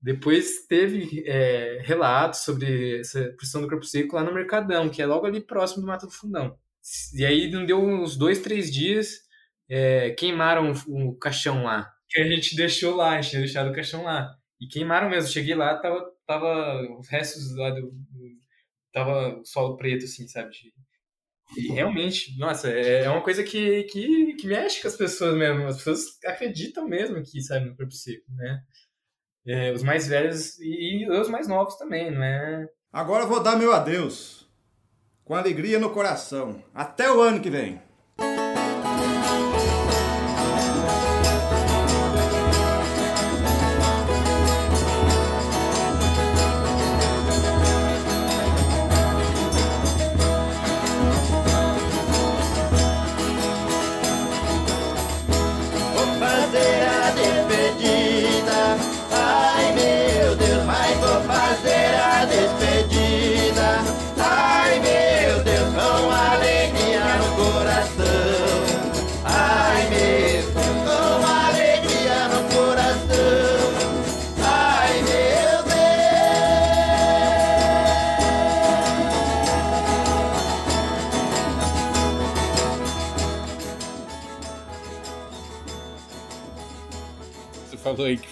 [0.00, 5.06] Depois teve é, relatos sobre essa pressão do corpo seco lá no Mercadão, que é
[5.06, 6.58] logo ali próximo do Mato do Fundão.
[7.14, 9.20] E aí não deu uns dois, três dias,
[9.68, 11.90] é, queimaram o, o, caixão lá.
[12.08, 14.36] Que a gente deixou lá, a gente tinha deixado o caixão lá.
[14.60, 15.30] E queimaram mesmo.
[15.30, 17.90] Cheguei lá, tava, tava os restos lá do
[18.94, 20.56] tava solo preto, assim, sabe?
[21.56, 25.66] E realmente, nossa, é, é uma coisa que, que, que mexe com as pessoas mesmo.
[25.66, 28.62] As pessoas acreditam mesmo que, sabe, no corpo seco, né?
[29.46, 32.66] É, os mais velhos e, os mais novos também, não é?
[32.90, 34.48] Agora eu vou dar meu adeus.
[35.24, 36.62] Com alegria no coração.
[36.72, 37.82] Até o ano que vem.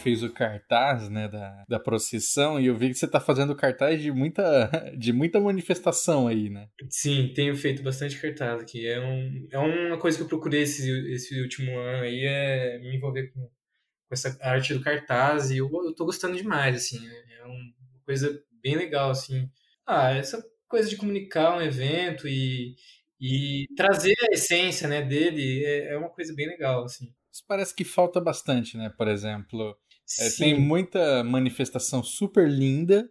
[0.03, 4.03] Fez o cartaz, né, da, da procissão, e eu vi que você tá fazendo cartaz
[4.03, 6.68] de muita, de muita manifestação aí, né?
[6.90, 8.86] Sim, tenho feito bastante cartaz aqui.
[8.86, 12.96] É, um, é uma coisa que eu procurei esse, esse último ano aí, é me
[12.96, 17.40] envolver com, com essa arte do cartaz, e eu, eu tô gostando demais, assim, é,
[17.40, 17.72] é uma
[18.05, 19.48] coisa bem legal, assim.
[19.86, 22.74] Ah, essa coisa de comunicar um evento e,
[23.20, 27.12] e trazer a essência, né, dele é, é uma coisa bem legal, assim.
[27.32, 28.92] Isso parece que falta bastante, né?
[28.96, 29.74] Por exemplo,
[30.18, 33.10] é, tem muita manifestação super linda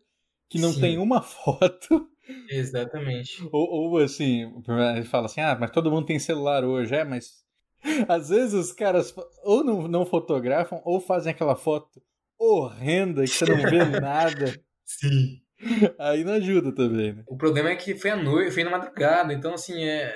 [0.49, 0.81] que não Sim.
[0.81, 2.07] tem uma foto.
[2.49, 3.47] Exatamente.
[3.51, 4.51] Ou, ou assim,
[4.95, 7.41] ele fala assim: ah, mas todo mundo tem celular hoje, é, mas.
[8.07, 11.99] Às vezes os caras ou não, não fotografam ou fazem aquela foto
[12.37, 14.53] horrenda que você não vê nada.
[14.85, 15.41] Sim.
[15.97, 17.23] Aí não ajuda também, né?
[17.27, 20.13] O problema é que foi à noite, foi na madrugada, então assim, é,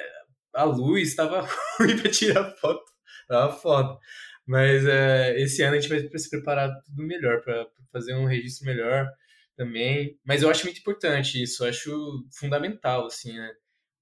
[0.53, 1.41] a luz estava
[1.79, 2.83] ruim pra tirar foto.
[3.27, 3.97] Tava foda.
[4.46, 8.66] Mas é, esse ano a gente vai se preparar tudo melhor para fazer um registro
[8.66, 9.10] melhor
[9.56, 10.20] também.
[10.26, 13.52] Mas eu acho muito importante isso, eu acho fundamental, assim, né?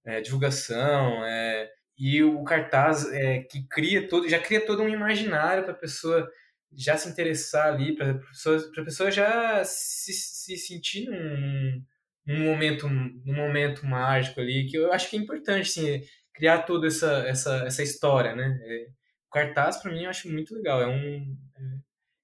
[0.06, 5.64] É, divulgação, é, e o cartaz é, que cria todo, já cria todo um imaginário
[5.64, 6.30] para a pessoa
[6.76, 11.84] já se interessar ali, para a pessoa, pessoa já se, se sentir num,
[12.26, 16.02] num, momento, num momento mágico ali, que eu acho que é importante, assim,
[16.34, 18.60] criar toda essa, essa, essa história, né?
[18.64, 18.88] É,
[19.34, 21.38] cartaz, para mim, eu acho muito legal, é um...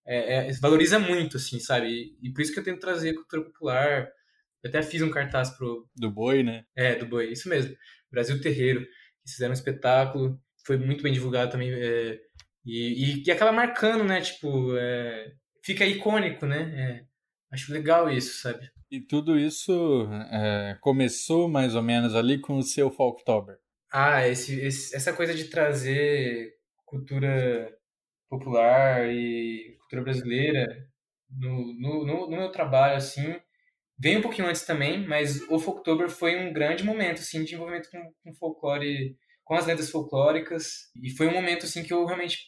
[0.05, 2.17] É, é, valoriza muito, assim, sabe?
[2.21, 4.09] E, por isso que eu tento trazer cultura popular.
[4.63, 5.87] Eu até fiz um cartaz pro...
[5.95, 6.65] Do Boi, né?
[6.75, 7.75] É, do Boi, isso mesmo.
[8.11, 8.79] Brasil Terreiro.
[8.79, 11.71] Eles fizeram um espetáculo, foi muito bem divulgado também.
[11.71, 12.19] É,
[12.65, 14.19] e, e, e, acaba marcando, né?
[14.21, 15.31] Tipo, é,
[15.63, 16.73] fica icônico, né?
[16.75, 17.05] É,
[17.53, 18.67] acho legal isso, sabe?
[18.89, 23.57] E tudo isso é, começou mais ou menos ali com o seu Folktober.
[23.91, 26.58] Ah, esse, esse, essa coisa de trazer
[26.89, 27.71] cultura
[28.29, 30.89] popular e cultura brasileira
[31.29, 33.35] no, no, no, meu trabalho, assim,
[33.97, 37.89] veio um pouquinho antes também, mas o Folktober foi um grande momento, assim, de envolvimento
[37.91, 42.39] com, com folclore, com as lendas folclóricas, e foi um momento, assim, que eu realmente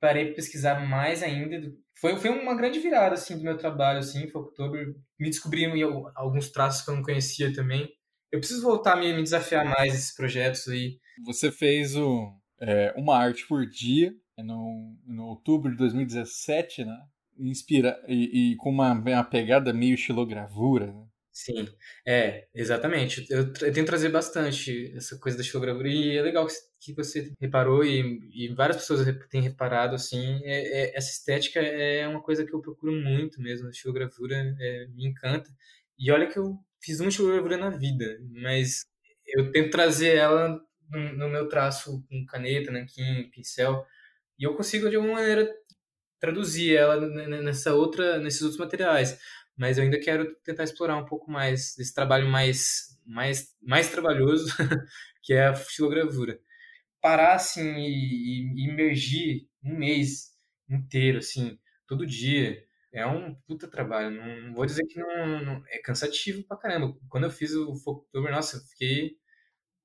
[0.00, 1.60] parei para pesquisar mais ainda.
[1.98, 4.94] Foi, foi uma grande virada, assim, do meu trabalho, assim, Folktober.
[5.18, 5.82] Me descobri em
[6.14, 7.88] alguns traços que eu não conhecia também.
[8.30, 10.98] Eu preciso voltar a me, me desafiar mais nesses projetos aí.
[11.24, 12.30] Você fez o,
[12.60, 16.96] é, uma arte por dia no, no outubro de 2017, né?
[17.38, 21.06] Inspira, e, e com uma, uma pegada meio estilogravura, né?
[21.32, 21.68] Sim,
[22.06, 23.26] é, exatamente.
[23.28, 27.30] Eu, eu tento trazer bastante essa coisa da estilogravura e é legal que, que você
[27.38, 32.46] reparou e, e várias pessoas têm reparado, assim, é, é, essa estética é uma coisa
[32.46, 35.50] que eu procuro muito mesmo, a estilogravura é, me encanta.
[35.98, 38.86] E olha que eu fiz uma estilogravura na vida, mas
[39.26, 40.58] eu tento trazer ela
[40.90, 43.84] no, no meu traço com caneta, nanquim, pincel,
[44.38, 45.50] e eu consigo de alguma maneira
[46.20, 47.00] traduzir ela
[47.42, 49.18] nessa outra, nesses outros materiais.
[49.56, 54.46] Mas eu ainda quero tentar explorar um pouco mais desse trabalho mais mais mais trabalhoso
[55.22, 56.40] que é a futilogravura
[57.00, 60.32] parar assim e, e imergir um mês
[60.68, 61.56] inteiro assim
[61.86, 64.10] todo dia é um puta trabalho.
[64.10, 66.96] Não, não vou dizer que não, não, é cansativo pra caramba.
[67.08, 69.16] Quando eu fiz o Folktober nossa eu fiquei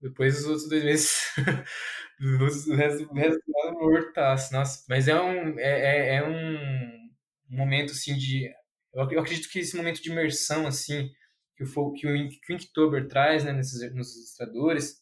[0.01, 1.21] depois dos outros dois meses
[2.67, 3.41] o resto, o resto
[3.73, 7.09] mortaço nossa mas é um é, é, é um
[7.49, 8.49] momento assim de
[8.93, 11.09] eu, acredito que esse momento de imersão, assim,
[11.55, 14.99] que o, que o, Inktober traz né, nesses, nos ilustradores,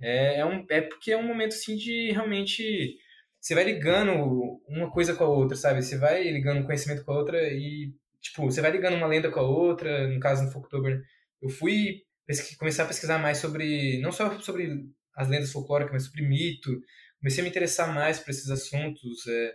[0.00, 2.96] é, é, um, é porque é um momento, assim, de realmente...
[3.40, 4.12] Você vai ligando
[4.68, 5.82] uma coisa com a outra, sabe?
[5.82, 9.30] Você vai ligando um conhecimento com a outra e, tipo, você vai ligando uma lenda
[9.30, 10.08] com a outra.
[10.08, 11.02] No caso, no Folktober,
[11.40, 12.02] eu fui
[12.58, 16.70] começar a pesquisar mais sobre, não só sobre as lendas folclóricas, mas sobre mito.
[17.18, 19.26] Comecei a me interessar mais por esses assuntos.
[19.26, 19.52] É,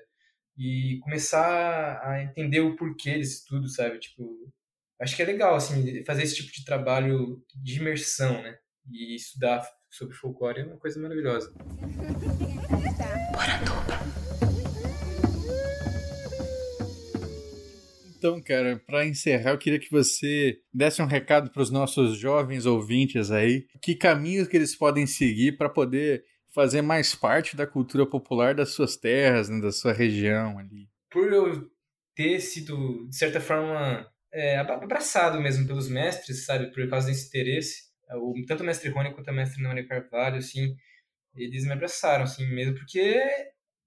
[0.57, 3.99] e começar a entender o porquê desse tudo, sabe?
[3.99, 4.51] Tipo,
[4.99, 8.57] acho que é legal, assim, fazer esse tipo de trabalho de imersão, né?
[8.89, 11.53] E estudar sobre folclore é uma coisa maravilhosa.
[18.25, 22.65] Então, cara, para encerrar, eu queria que você desse um recado para os nossos jovens
[22.65, 28.03] ouvintes aí, que caminhos que eles podem seguir para poder fazer mais parte da cultura
[28.03, 30.89] popular das suas terras, né, da sua região ali.
[31.11, 31.69] Por eu
[32.15, 37.83] ter sido, de certa forma, é, abraçado mesmo pelos mestres, sabe, por causa desse interesse,
[38.09, 40.75] o, tanto o mestre Rony quanto a mestre Maria Carvalho, assim,
[41.35, 43.21] eles me abraçaram, assim, mesmo, porque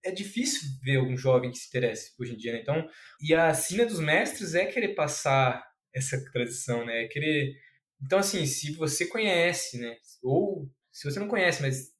[0.04, 2.60] é difícil ver algum jovem que se interesse hoje em dia, né?
[2.60, 2.88] Então,
[3.20, 7.04] e a sina dos mestres é querer passar essa tradição, né?
[7.04, 7.54] É querer...
[8.02, 9.96] Então, assim, se você conhece, né?
[10.22, 11.92] Ou se você não conhece, mas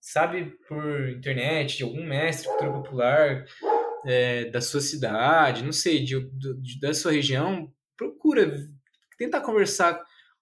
[0.00, 3.44] sabe por internet, de algum mestre cultura popular
[4.06, 8.56] é, da sua cidade, não sei, de, de, da sua região, procura
[9.18, 10.00] tentar conversar,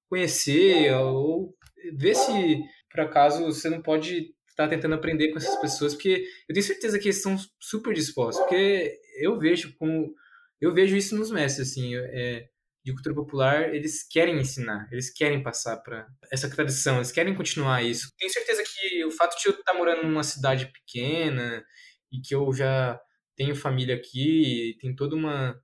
[0.08, 1.54] conhecer, ou
[1.96, 6.54] ver se por acaso você não pode estar tentando aprender com essas pessoas, porque eu
[6.54, 10.14] tenho certeza que eles estão super dispostos, porque eu vejo como
[10.60, 12.48] eu vejo isso nos mestres, assim, é,
[12.84, 17.82] de cultura popular, eles querem ensinar, eles querem passar para essa tradição, eles querem continuar
[17.82, 18.12] isso.
[18.18, 21.64] Tenho certeza que o fato de eu estar morando numa cidade pequena
[22.12, 22.98] e que eu já
[23.36, 25.60] tenho família aqui, tem toda uma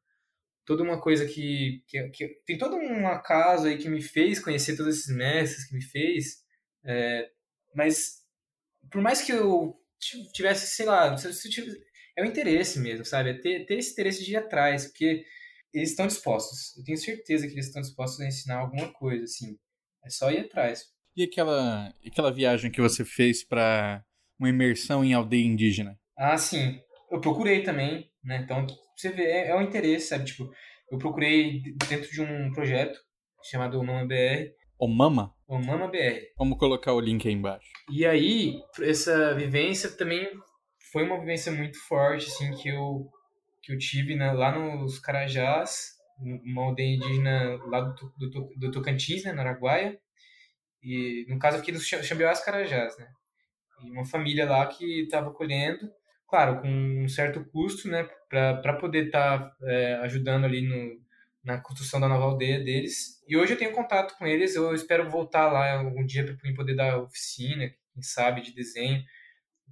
[0.66, 4.76] toda uma coisa que, que, que tem todo um acaso aí que me fez conhecer
[4.76, 6.44] todos esses mestres, que me fez,
[6.84, 7.28] é,
[7.74, 8.19] mas
[8.90, 9.76] por mais que eu
[10.32, 11.78] tivesse, sei lá, se, se tivesse,
[12.16, 13.30] é o interesse mesmo, sabe?
[13.30, 15.24] É ter, ter esse interesse de ir atrás, porque
[15.72, 16.76] eles estão dispostos.
[16.76, 19.56] Eu tenho certeza que eles estão dispostos a ensinar alguma coisa, assim.
[20.04, 20.84] É só ir atrás.
[21.16, 24.04] E aquela, aquela viagem que você fez para
[24.38, 25.98] uma imersão em aldeia indígena?
[26.16, 26.80] Ah, sim.
[27.10, 28.40] eu procurei também, né?
[28.42, 28.66] Então,
[28.96, 30.24] você vê, é, é um interesse, sabe?
[30.24, 30.50] Tipo,
[30.90, 32.98] eu procurei dentro de um projeto
[33.42, 34.50] chamado Omama BR.
[34.80, 35.34] O Mama?
[35.46, 36.32] Omama BR.
[36.38, 37.70] Vamos colocar o link aí embaixo.
[37.90, 40.26] E aí, essa vivência também
[40.90, 43.10] foi uma vivência muito forte, assim, que eu,
[43.60, 49.22] que eu tive né, lá nos Carajás, uma aldeia indígena lá do, do, do Tocantins,
[49.22, 50.00] né, no Araguaia.
[50.82, 53.06] E, no caso aqui dos Xambiás Carajás, né?
[53.84, 55.92] E uma família lá que estava colhendo,
[56.26, 60.98] claro, com um certo custo, né, para poder estar tá, é, ajudando ali no,
[61.42, 63.22] na construção da nova aldeia deles.
[63.26, 66.74] E hoje eu tenho contato com eles, eu espero voltar lá algum dia para poder
[66.74, 69.02] dar oficina, quem sabe, de desenho.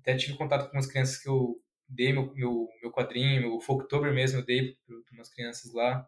[0.00, 1.56] Até tive contato com umas crianças que eu
[1.88, 6.06] dei meu, meu, meu quadrinho, meu Folktober mesmo, eu dei para umas crianças lá.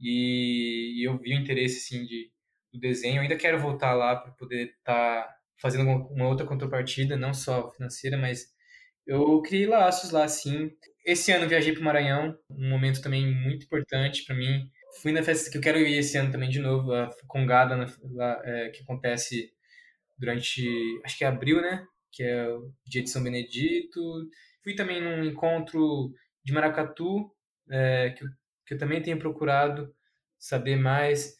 [0.00, 2.30] E, e, eu vi o interesse, assim, de,
[2.72, 3.16] do desenho.
[3.16, 7.32] Eu ainda quero voltar lá para poder estar tá fazendo uma, uma, outra contrapartida, não
[7.32, 8.46] só financeira, mas
[9.06, 10.70] eu criei laços lá, assim.
[11.06, 14.68] Esse ano viajei para o Maranhão, um momento também muito importante para mim.
[15.00, 17.76] Fui na festa que eu quero ir esse ano também de novo, a Congada,
[18.10, 19.52] lá, é, que acontece
[20.18, 20.62] durante,
[21.04, 21.86] acho que é abril, né?
[22.10, 24.00] Que é o dia de São Benedito.
[24.62, 26.12] Fui também num encontro
[26.44, 27.30] de Maracatu,
[27.70, 28.24] é, que,
[28.66, 29.94] que eu também tenho procurado
[30.38, 31.36] saber mais.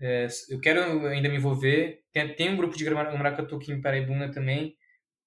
[0.00, 2.02] É, eu quero ainda me envolver.
[2.12, 4.76] Tem, tem um grupo de Maracatu aqui em Paraibuna também,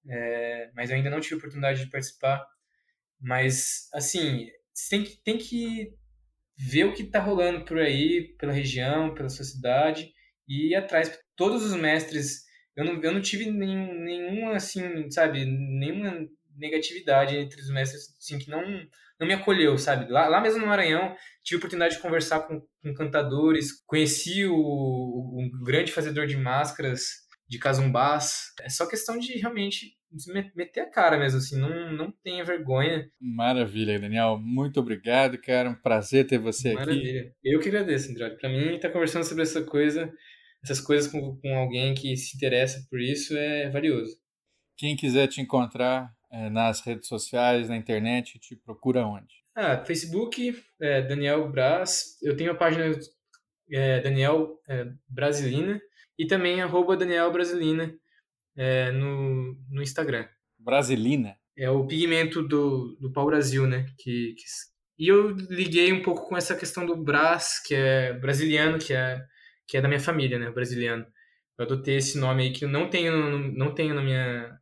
[0.08, 2.46] é, mas eu ainda não tive oportunidade de participar.
[3.20, 4.48] Mas, assim,
[4.90, 5.94] tem que, tem que
[6.56, 10.12] ver o que está rolando por aí, pela região, pela sua cidade,
[10.48, 11.18] e ir atrás.
[11.36, 12.44] Todos os mestres,
[12.74, 16.26] eu não, eu não tive nenhum, nenhuma, assim, sabe, nenhuma
[16.56, 18.62] negatividade entre os mestres, assim, que não
[19.18, 20.10] não me acolheu, sabe?
[20.10, 24.54] Lá, lá mesmo no Maranhão, tive a oportunidade de conversar com, com cantadores, conheci o,
[24.54, 28.52] o, grande fazedor de máscaras de Casumbás.
[28.60, 29.96] É só questão de realmente
[30.54, 33.10] meter a cara mesmo, assim, não, não tenha vergonha.
[33.20, 34.38] Maravilha, Daniel.
[34.38, 35.70] Muito obrigado, cara.
[35.70, 36.98] Um prazer ter você Maravilha.
[36.98, 37.12] aqui.
[37.12, 37.34] Maravilha.
[37.44, 38.30] Eu que agradeço, André.
[38.30, 40.12] Para mim, estar tá conversando sobre essa coisa,
[40.62, 44.16] essas coisas com, com alguém que se interessa por isso é valioso.
[44.76, 49.34] Quem quiser te encontrar, é, nas redes sociais, na internet, te procura onde?
[49.54, 52.18] Ah, Facebook, é, Daniel Braz.
[52.22, 52.84] Eu tenho a página
[53.70, 55.80] é, Daniel é, Brasilina
[56.18, 57.94] e também arroba Daniel Brasilina
[58.56, 60.26] é, no, no Instagram.
[60.58, 61.36] Brasilina?
[61.56, 63.86] É o pigmento do, do pau-brasil, né?
[63.98, 64.44] Que, que,
[64.98, 69.24] E eu liguei um pouco com essa questão do Brás, que é brasiliano, que é,
[69.66, 70.50] que é da minha família, né?
[70.50, 71.06] Brasiliano.
[71.58, 74.58] Eu adotei esse nome aí que eu não tenho, não tenho na minha,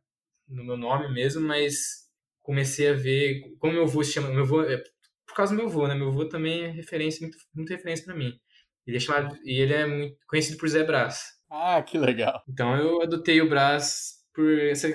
[0.47, 2.05] no meu nome mesmo, mas
[2.41, 4.29] comecei a ver como meu avô se chama.
[4.29, 4.81] Meu avô, é
[5.25, 5.95] por causa do meu avô, né?
[5.95, 8.39] Meu avô também é referência, muito, muito referência para mim.
[8.87, 11.34] Ele é chamado, e ele é muito conhecido por Zé Brás.
[11.49, 12.43] Ah, que legal.
[12.47, 14.87] Então eu adotei o Brás por essa,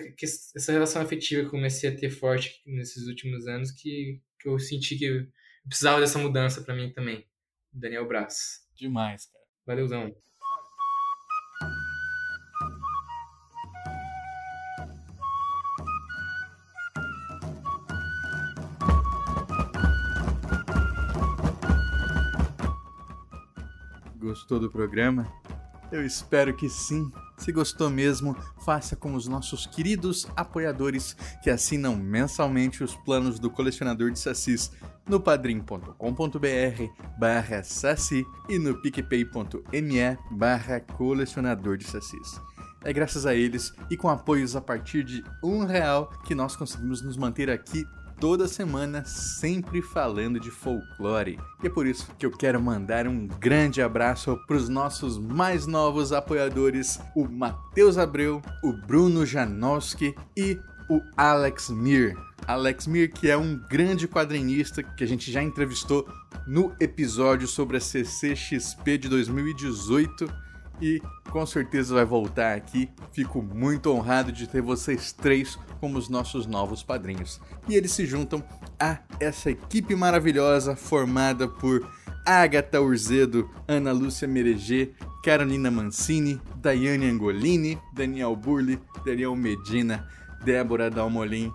[0.54, 4.98] essa relação afetiva que comecei a ter forte nesses últimos anos, que, que eu senti
[4.98, 5.26] que eu
[5.66, 7.26] precisava dessa mudança para mim também.
[7.72, 8.66] Daniel Brás.
[8.74, 9.44] Demais, cara.
[9.66, 10.14] Valeuzão.
[24.16, 25.26] Gostou do programa?
[25.90, 27.10] Eu espero que sim.
[27.36, 33.50] Se gostou mesmo, faça como os nossos queridos apoiadores que assinam mensalmente os planos do
[33.50, 34.70] colecionador de sacis
[35.08, 35.94] no padrim.com.br
[37.18, 42.40] barra saci e no picpay.me barra colecionador de sacis.
[42.82, 47.02] É graças a eles e com apoios a partir de um real que nós conseguimos
[47.02, 47.84] nos manter aqui
[48.20, 51.38] toda semana sempre falando de folclore.
[51.62, 55.66] E é por isso que eu quero mandar um grande abraço para os nossos mais
[55.66, 62.14] novos apoiadores, o Matheus Abreu, o Bruno Janowski e o Alex Mir.
[62.46, 66.06] Alex Mir, que é um grande quadrinista que a gente já entrevistou
[66.46, 70.49] no episódio sobre a CCXP de 2018
[70.80, 71.00] e
[71.30, 72.88] com certeza vai voltar aqui.
[73.12, 77.40] Fico muito honrado de ter vocês três como os nossos novos padrinhos.
[77.68, 78.42] E eles se juntam
[78.78, 81.88] a essa equipe maravilhosa formada por
[82.26, 90.08] Agatha Urzedo, Ana Lúcia Mereger, Carolina Mancini, Daiane Angolini, Daniel Burli, Daniel Medina,
[90.44, 91.52] Débora Dalmolin,